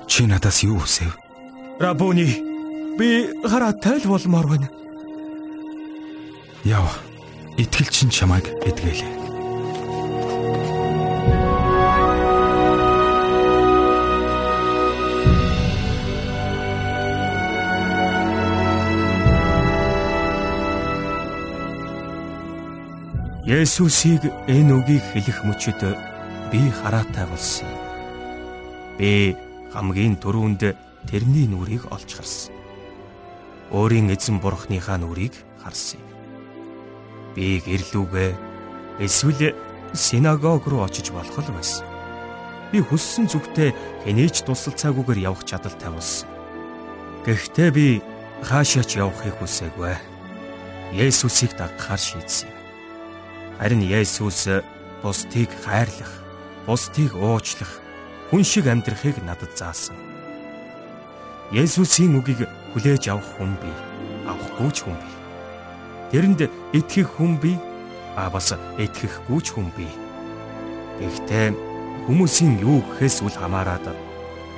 Чи 0.07 0.27
надаас 0.31 0.63
юу 0.63 0.79
хүсэв? 0.79 1.19
Рабуни, 1.81 2.31
би 2.95 3.27
хараатай 3.43 3.99
л 3.99 4.07
болмоор 4.07 4.47
байна. 4.47 4.82
Яв. 6.65 7.03
Итгэл 7.59 7.91
чин 7.91 8.09
чамайг 8.09 8.47
эдгэлээ. 8.63 9.11
Есүсийг 23.43 24.23
энэ 24.47 24.71
үгийг 24.79 25.03
хэлэх 25.03 25.43
мөчөд 25.43 25.83
би 26.55 26.63
хараатай 26.71 27.27
болсон. 27.27 27.67
Би 29.03 29.35
хамгийн 29.75 30.15
дөрүүнд 30.23 30.79
тэрний 31.11 31.51
нүрийг 31.51 31.91
олж 31.91 32.23
харсан. 32.23 32.55
Өөрийн 33.75 34.15
эзэн 34.15 34.39
бурхныхаа 34.39 35.03
нүрийг 35.03 35.35
харсан 35.59 35.99
юм. 35.99 36.12
Би 37.35 37.61
гэрлүүгээ 37.65 38.31
эсвэл 39.01 39.57
синагог 39.93 40.69
руу 40.69 40.85
очиж 40.85 41.13
болох 41.13 41.39
л 41.41 41.53
байсан. 41.53 41.87
Би 42.73 42.81
хүссэн 42.81 43.29
зүгтээ 43.29 43.73
хэнийч 44.05 44.45
тусалцаагүйгээр 44.45 45.29
явах 45.29 45.45
чадaltaй 45.45 45.93
болсон. 45.93 46.29
Гэхдээ 47.25 47.71
би 47.73 47.87
хаашаач 48.43 48.97
явахыг 48.97 49.37
хүсээгүй. 49.39 49.95
Есүсийг 50.93 51.57
дагахаар 51.57 52.01
шийдсэн. 52.01 52.51
Харин 53.57 53.81
Есүс 53.81 54.49
бусдыг 55.03 55.51
хайрлах, 55.65 56.13
бусдыг 56.67 57.15
уучлах, 57.17 57.81
хүн 58.31 58.45
шиг 58.45 58.67
амьдрахыг 58.67 59.19
надад 59.25 59.53
заасан. 59.57 59.97
Есүсийн 61.53 62.17
үгийг 62.17 62.49
хүлээж 62.73 63.13
авах 63.13 63.29
хүн 63.37 63.53
би, 63.61 63.71
авахгүй 64.27 64.71
ч 64.73 64.85
хүн 64.85 64.97
би. 64.97 65.22
Тэрэнд 66.13 66.45
итгэх 66.77 67.17
хүн 67.17 67.41
би, 67.41 67.57
а 68.21 68.29
бас 68.29 68.53
итгэхгүй 68.77 69.41
ч 69.41 69.57
хүн 69.57 69.73
би. 69.73 69.89
Гэхдээ 71.01 71.57
хүмүүсийн 72.05 72.61
юу 72.61 72.85
гэхээс 72.85 73.25
үл 73.25 73.33
хамааран 73.33 73.97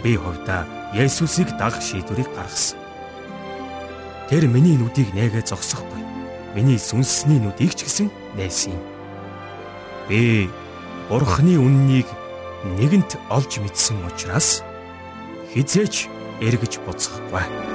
би 0.03 0.19
хувьдаа 0.19 0.67
Есүсийг 0.95 1.55
дагах 1.55 1.79
шийдвэрийг 1.79 2.27
гаргасан. 2.35 2.79
Тэр 4.27 4.51
миний 4.51 4.75
нүдийг 4.75 5.15
нээгээ 5.15 5.47
зогсохгүй. 5.47 6.03
Миний 6.59 6.79
сүнсний 6.79 7.39
нүдийг 7.39 7.79
ч 7.79 7.87
гэсэн 7.87 8.11
нээсэн 8.35 8.75
юм. 8.75 8.83
Би 10.11 10.51
Бурхны 11.07 11.59
үннийг 11.59 12.07
нэгэнт 12.79 13.19
олж 13.31 13.63
мэдсэн 13.63 14.03
учраас 14.07 14.63
хизээч 15.55 16.11
эргэж 16.43 16.83
буцахгүй. 16.87 17.74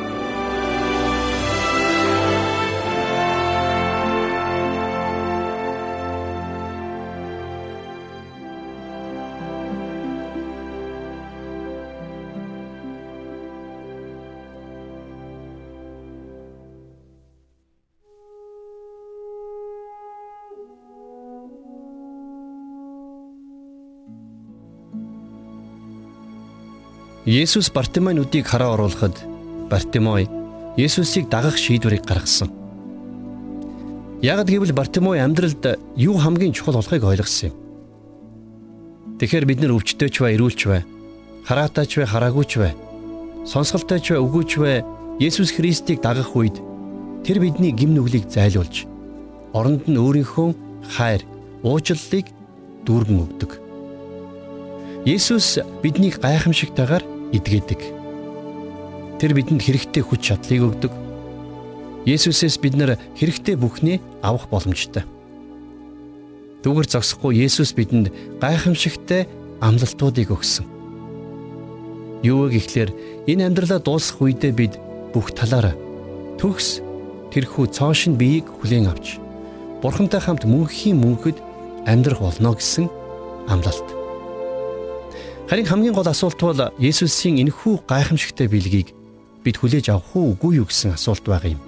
Есүс 27.30 27.70
Бартимой 27.70 28.16
нүдийг 28.18 28.48
хараа 28.50 28.74
оруулахад 28.74 29.14
Бартимой 29.70 30.26
Есүсийг 30.82 31.30
дагах 31.30 31.62
шийдвэрийг 31.62 32.02
гаргасан. 32.02 32.50
Ягд 34.26 34.50
гэвэл 34.50 34.74
Бартимой 34.74 35.22
амьдралд 35.22 35.78
юу 35.94 36.18
хамгийн 36.18 36.58
чухал 36.58 36.82
болохыг 36.82 37.06
ойлгосон 37.06 37.54
юм. 37.54 37.56
Тэгэхээр 39.22 39.46
бид 39.46 39.62
нар 39.62 39.78
өвчтөйч 39.78 40.16
бай, 40.26 40.34
эрүүлч 40.42 40.62
бай, 40.66 40.82
хараатайч 41.46 42.02
бай, 42.02 42.08
хараагүйч 42.10 42.52
бай, 42.58 42.74
сонсголтойч 43.46 44.10
бай, 44.10 44.20
үгүйч 44.26 44.52
бай, 44.58 44.82
Есүс 45.22 45.54
Христийг 45.54 46.02
дагах 46.02 46.34
үед 46.34 46.58
тэр 47.22 47.46
бидний 47.46 47.70
гим 47.70 47.94
нүглийг 47.94 48.26
зайлуулж 48.26 48.90
оронд 49.54 49.86
нь 49.86 50.02
өөрийнхөө 50.02 50.50
хайр, 50.98 51.22
уучлалыг 51.62 52.26
дүүргэн 52.90 53.22
өгдөг. 53.22 53.52
Есүс 55.06 55.62
биднийг 55.86 56.18
гайхамшигтайгаар 56.18 57.19
эдгээдэг. 57.36 57.82
Тэр 59.20 59.32
бидэнд 59.36 59.62
хэрэгтэй 59.62 60.04
хүч 60.04 60.22
чадлыг 60.32 60.62
өгдөг. 60.64 60.94
Есүсээс 62.08 62.58
бид 62.64 62.76
нар 62.80 62.96
хэрэгтэй 63.20 63.60
бүхнээ 63.60 63.98
авах 64.24 64.48
боломжтой. 64.48 65.04
Дүүгэр 66.64 66.88
зогсохгүй 66.88 67.44
Есүс 67.44 67.76
бидэнд 67.76 68.12
гайхамшигтай 68.40 69.28
амлалтуудыг 69.60 70.32
өгсөн. 70.32 70.66
Юу 72.24 72.52
гэхлээр 72.52 72.92
энэ 73.28 73.48
амьдралаа 73.48 73.80
дуусгах 73.80 74.28
үедээ 74.28 74.54
бид 74.56 74.74
бүх 75.16 75.32
талаараа 75.36 75.76
төгс 76.40 76.84
тэрхүү 77.32 77.66
цоошин 77.76 78.20
биеийг 78.20 78.48
хүлээн 78.48 78.92
авч 78.92 79.20
Бурхантай 79.80 80.20
хамт 80.20 80.44
мөнхийн 80.44 81.00
мөнхөд 81.00 81.40
амьдрах 81.88 82.20
болно 82.20 82.52
гэсэн 82.52 82.92
амлалт. 83.48 83.99
Харин 85.50 85.66
хамгийн 85.66 85.98
гол 85.98 86.06
асуулт 86.06 86.38
бол 86.38 86.62
Есүсийн 86.78 87.42
энэхүү 87.42 87.90
гайхамшигтай 87.90 88.46
билгийг 88.46 88.94
бид 89.42 89.58
хүлээж 89.58 89.90
авах 89.90 90.14
уу 90.14 90.38
үгүй 90.38 90.62
юу 90.62 90.70
гэсэн 90.70 90.94
асуулт 90.94 91.26
байгаа 91.26 91.58
юм. 91.58 91.62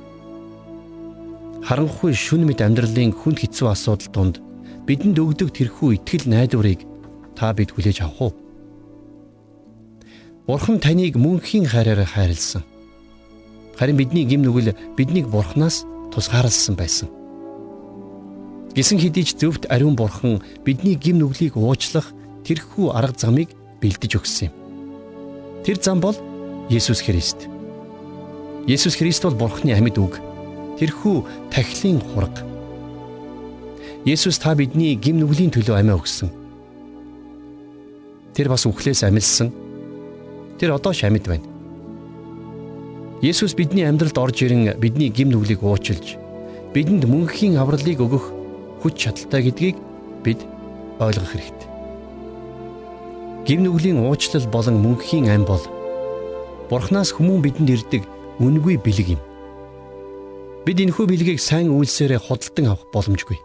Харанхуй 1.65 2.13
шүн 2.13 2.45
мэд 2.45 2.61
амьдралын 2.61 3.09
хүнд 3.09 3.41
хэцүү 3.41 3.73
асуудал 3.73 4.13
донд 4.13 4.35
бидэнд 4.85 5.17
өгдөг 5.17 5.49
тэрхүү 5.49 5.97
итгэл 5.97 6.29
найдварыг 6.29 6.85
та 7.33 7.57
бид 7.57 7.73
хүлээж 7.73 8.05
авах 8.05 8.21
уу? 8.21 8.31
Бурхан 10.45 10.77
таныг 10.77 11.17
мөнхийн 11.17 11.65
хайраар 11.65 12.05
хайрлсан. 12.05 12.61
Харин 13.81 13.97
бидний 13.97 14.29
гим 14.29 14.45
нүгэл 14.45 14.77
биднийг 14.93 15.25
Бурханаас 15.25 15.89
тусгаарлсан 16.13 16.77
байсан. 16.77 17.09
Гисэн 18.77 19.01
хэдий 19.01 19.25
ч 19.25 19.41
зөвхт 19.41 19.65
ариун 19.73 19.97
Бурхан 19.97 20.37
бидний 20.61 20.93
гим 20.93 21.17
нүглийг 21.17 21.57
уучлах 21.57 22.13
тэрхүү 22.45 22.93
арга 22.93 23.17
замыг 23.17 23.49
бэлдэж 23.81 24.11
өгсөн 24.21 24.49
юм. 24.49 24.55
Тэр 25.65 25.77
зам 25.81 25.99
бол 25.99 26.15
Есүс 26.69 27.01
Христ. 27.01 27.49
Есүс 28.69 28.95
Христ 28.95 29.25
бол 29.25 29.35
Бурханы 29.35 29.73
амьд 29.73 29.97
үг. 29.97 30.21
Тэрхүү 30.79 31.49
тахилын 31.51 31.99
хураг. 32.13 32.33
Есүс 34.05 34.39
та 34.39 34.55
бидний 34.55 34.95
гим 34.95 35.19
нүглийн 35.19 35.51
төлөө 35.51 35.81
амиа 35.81 35.97
өгсөн. 35.97 36.29
Тэр 38.37 38.49
бас 38.49 38.65
үхлээс 38.65 39.03
амилсан 39.05 39.51
Тэр 40.61 40.77
одоо 40.77 40.93
ч 40.93 41.09
амьд 41.09 41.25
байна. 41.25 41.41
Есүс 43.25 43.57
бидний 43.57 43.81
амьдралд 43.81 44.13
орж 44.13 44.45
ирэн 44.45 44.77
бидний 44.77 45.09
гим 45.09 45.33
нүглийг 45.33 45.65
уучилж 45.65 46.21
бидэнд 46.69 47.09
мөнхийн 47.09 47.57
авралыг 47.57 47.97
өгөх 47.97 48.29
хүч 48.85 48.93
чадалтай 48.93 49.49
гэдгийг 49.49 49.81
бид 50.21 50.45
ойлгох 51.01 51.33
хэрэгтэй. 51.33 51.70
Гим 53.45 53.65
нүглийн 53.65 53.97
уучлал 54.05 54.45
болон 54.53 54.77
мөнхийн 54.85 55.29
ам 55.33 55.45
бол 55.49 55.63
Бурханаас 56.69 57.11
хүмүүн 57.17 57.41
бидэнд 57.41 57.73
ирдэг 57.73 58.03
үнгүй 58.37 58.77
бэлэг 58.77 59.17
юм. 59.17 59.21
Бид 60.61 60.77
энэхүү 60.77 61.05
бэлгийг 61.09 61.41
сайн 61.41 61.73
үйлсээрээ 61.73 62.21
худалдан 62.21 62.69
авах 62.69 62.85
боломжгүй. 62.93 63.41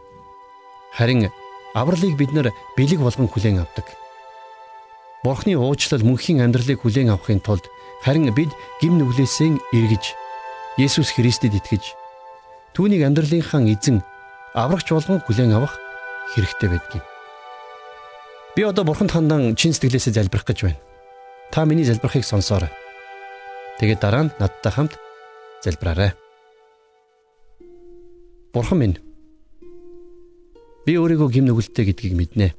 Харин 0.93 1.33
авралыг 1.73 2.13
бид 2.21 2.31
нар 2.37 2.53
бэлэг 2.77 3.01
болгон 3.01 3.27
хүлээн 3.27 3.65
авдаг. 3.65 3.89
Бурхны 5.25 5.57
уучлал 5.57 6.05
мөнхийн 6.05 6.45
амьдралыг 6.45 6.85
хүлээн 6.85 7.17
авахын 7.17 7.41
тулд 7.41 7.65
харин 8.05 8.29
бид 8.37 8.53
гим 8.85 9.01
нүглээсээ 9.01 9.59
эргэж 9.73 10.05
Есүс 10.77 11.17
Христэд 11.17 11.57
итгэж 11.57 11.97
түүнийг 12.77 13.01
амьдралынхаа 13.01 13.65
эзэн 13.65 14.05
аврагч 14.53 14.93
болгон 14.93 15.25
хүлээн 15.25 15.57
авах 15.57 15.75
хэрэгтэй 16.37 16.69
байдаг 16.69 17.01
юм. 17.01 17.16
Би 18.57 18.62
одоо 18.64 18.88
Бурханд 18.88 19.12
хандан 19.12 19.53
чин 19.53 19.77
сэтгэлээсээ 19.77 20.16
залбирах 20.16 20.49
гэж 20.49 20.64
байна. 20.64 20.81
Та 21.53 21.69
миний 21.69 21.85
залбирахыг 21.85 22.25
сонсоорой. 22.25 22.73
Тэгээд 23.77 24.01
дараа 24.01 24.25
нь 24.25 24.35
надтай 24.40 24.73
хамт 24.73 24.97
залбираарай. 25.61 26.16
Бурхан 28.57 28.79
минь 28.81 28.97
би 30.88 30.97
өөрийгөө 30.97 31.29
гим 31.37 31.45
нүгэлтэй 31.53 31.85
гэдгийг 31.85 32.16
мэднэ. 32.16 32.57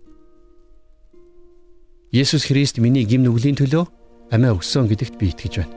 Есүс 2.13 2.45
Христ 2.45 2.77
миний 2.77 3.01
гим 3.01 3.25
нүглийн 3.25 3.57
төлөө 3.57 3.89
амиа 4.29 4.53
өгсөн 4.53 4.86
гэдэгт 4.86 5.17
би 5.17 5.33
итгэж 5.33 5.65
байна. 5.65 5.73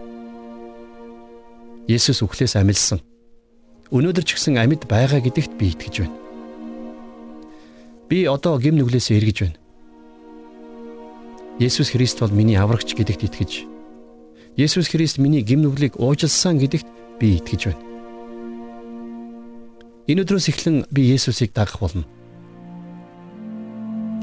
Есүс 1.88 2.20
үхлээс 2.20 2.60
амилсан. 2.60 3.00
Өнөөдөр 3.88 4.24
ч 4.28 4.36
гэсэн 4.36 4.60
амьд 4.60 4.84
байгаа 4.84 5.24
гэдэгт 5.24 5.56
би 5.56 5.72
итгэж 5.72 6.04
байна. 6.04 6.16
Би 8.12 8.28
одоо 8.28 8.60
гим 8.60 8.76
нүглээс 8.76 9.16
эргэж 9.16 9.38
байна. 9.48 9.59
Есүс 11.60 11.92
Христ 11.92 12.24
бол 12.24 12.32
миний 12.32 12.56
аврагч 12.56 12.96
гэдэгт 12.96 13.28
итгэж 13.28 13.68
Есүс 14.56 14.88
Христ 14.88 15.20
миний 15.20 15.44
гим 15.44 15.60
нүглийг 15.60 16.00
уужилсан 16.00 16.56
гэдэгт 16.56 16.88
би 17.20 17.36
итгэж 17.36 17.68
байна. 17.68 17.84
Энэ 20.08 20.24
өдрөөс 20.24 20.48
эхлэн 20.48 20.88
би 20.88 21.12
Есүсийг 21.12 21.52
дагах 21.52 21.76
болно. 21.84 22.08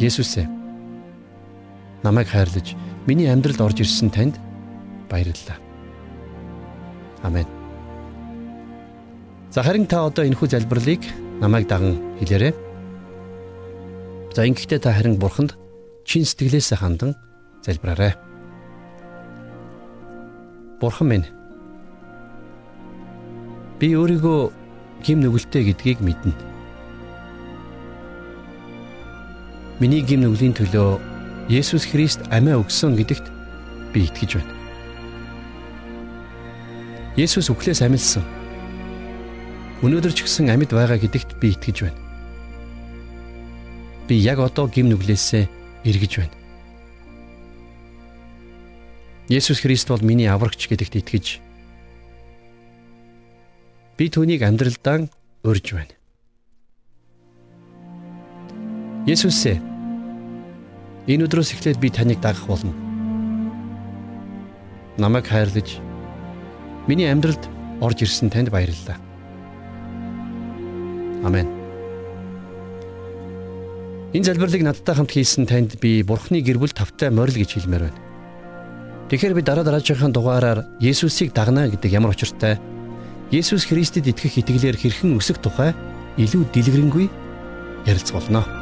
Есүсээ 0.01 0.49
намайг 2.01 2.25
хайрлаж 2.33 2.73
миний 3.05 3.29
амьдралд 3.29 3.61
орж 3.61 3.85
ирсэн 3.85 4.09
танд 4.09 4.41
баярлалаа. 5.05 5.61
Амен. 7.21 7.45
За 9.53 9.61
харин 9.61 9.85
та 9.85 10.09
одоо 10.09 10.25
энэхүү 10.25 10.57
залбирлыг 10.57 11.05
намайг 11.37 11.69
даган 11.69 12.01
хэлээрэй. 12.17 12.53
За 14.33 14.41
ингэхдээ 14.41 14.81
та 14.81 14.89
харин 14.97 15.21
бурханд 15.21 15.53
чин 16.07 16.23
сэтгэлээсээ 16.23 16.79
хандан 16.79 17.11
залбираарай. 17.67 18.15
Бурхан 20.79 21.07
минь 21.11 21.27
би 23.75 23.91
өөрийгөө 23.91 24.39
гим 25.03 25.19
нүгэлтэй 25.19 25.67
гэдгийг 25.67 25.99
мэднэ. 25.99 26.31
Миний 29.83 30.01
гим 30.01 30.23
нүглийн 30.23 30.55
төлөө 30.55 30.97
Есүс 31.51 31.83
Христ 31.91 32.23
амиа 32.31 32.55
өгсөн 32.63 32.95
гэдэгт 32.95 33.27
би 33.91 34.07
итгэж 34.07 34.39
байна. 34.39 34.53
Есүс 37.19 37.51
үхлээс 37.51 37.83
амилсан. 37.83 38.23
Өнөөдөр 39.83 40.13
ч 40.15 40.23
гэсэн 40.23 40.49
амьд 40.55 40.71
байгаа 40.71 40.97
гэдэгт 40.97 41.35
би 41.37 41.51
итгэж 41.51 41.77
байна. 41.83 41.99
Би 44.07 44.15
яг 44.23 44.39
одоо 44.39 44.71
гим 44.71 44.87
нүглээсээ 44.89 45.56
эргэж 45.87 46.13
байна. 46.19 46.35
Есүс 49.31 49.63
Христ 49.63 49.87
бол 49.87 50.03
миний 50.03 50.27
аврагч 50.27 50.67
гэдэгт 50.67 50.99
итгэж 50.99 51.25
би 53.97 54.05
түүнийг 54.11 54.43
амьдралдаа 54.43 55.07
урьж 55.47 55.73
байна. 55.73 55.95
Есүсээ 59.07 59.77
Энэ 61.07 61.23
өдрөөс 61.23 61.55
эхлээд 61.55 61.79
би 61.79 61.87
таныг 61.87 62.19
дагах 62.19 62.43
болно. 62.51 62.75
Намайг 64.99 65.23
хайрлаж 65.31 65.79
миний 66.83 67.07
амьдралд 67.07 67.47
орж 67.79 68.03
ирсэн 68.03 68.27
танд 68.27 68.51
баярлалаа. 68.51 68.99
Амен. 71.23 71.56
Энэ 74.17 74.33
залбирлыг 74.33 74.65
надтай 74.65 74.97
хамт 74.97 75.13
хийсэн 75.13 75.45
танд 75.45 75.77
би 75.77 76.01
Бурхны 76.01 76.41
гэр 76.41 76.57
бүл 76.57 76.73
тавтай 76.73 77.13
морил 77.13 77.37
гэж 77.37 77.53
хэлмээр 77.53 77.85
байна. 77.85 78.01
Тэгэхээр 79.13 79.37
би 79.37 79.45
дараа 79.45 79.61
дараагийн 79.61 80.09
дугаараар 80.09 80.65
Есүсийг 80.81 81.37
дагнаа 81.37 81.69
гэдэг 81.69 81.93
ямар 81.93 82.17
учиртай 82.17 82.57
Есүс 83.29 83.69
Христэд 83.69 84.09
итгэх 84.09 84.41
итгэлээр 84.41 84.73
хэрхэн 84.73 85.21
өсөх 85.21 85.37
тухай 85.37 85.77
илүү 86.17 86.49
дэлгэрэнгүй 86.49 87.05
ярилцгаулнаа. 87.85 88.56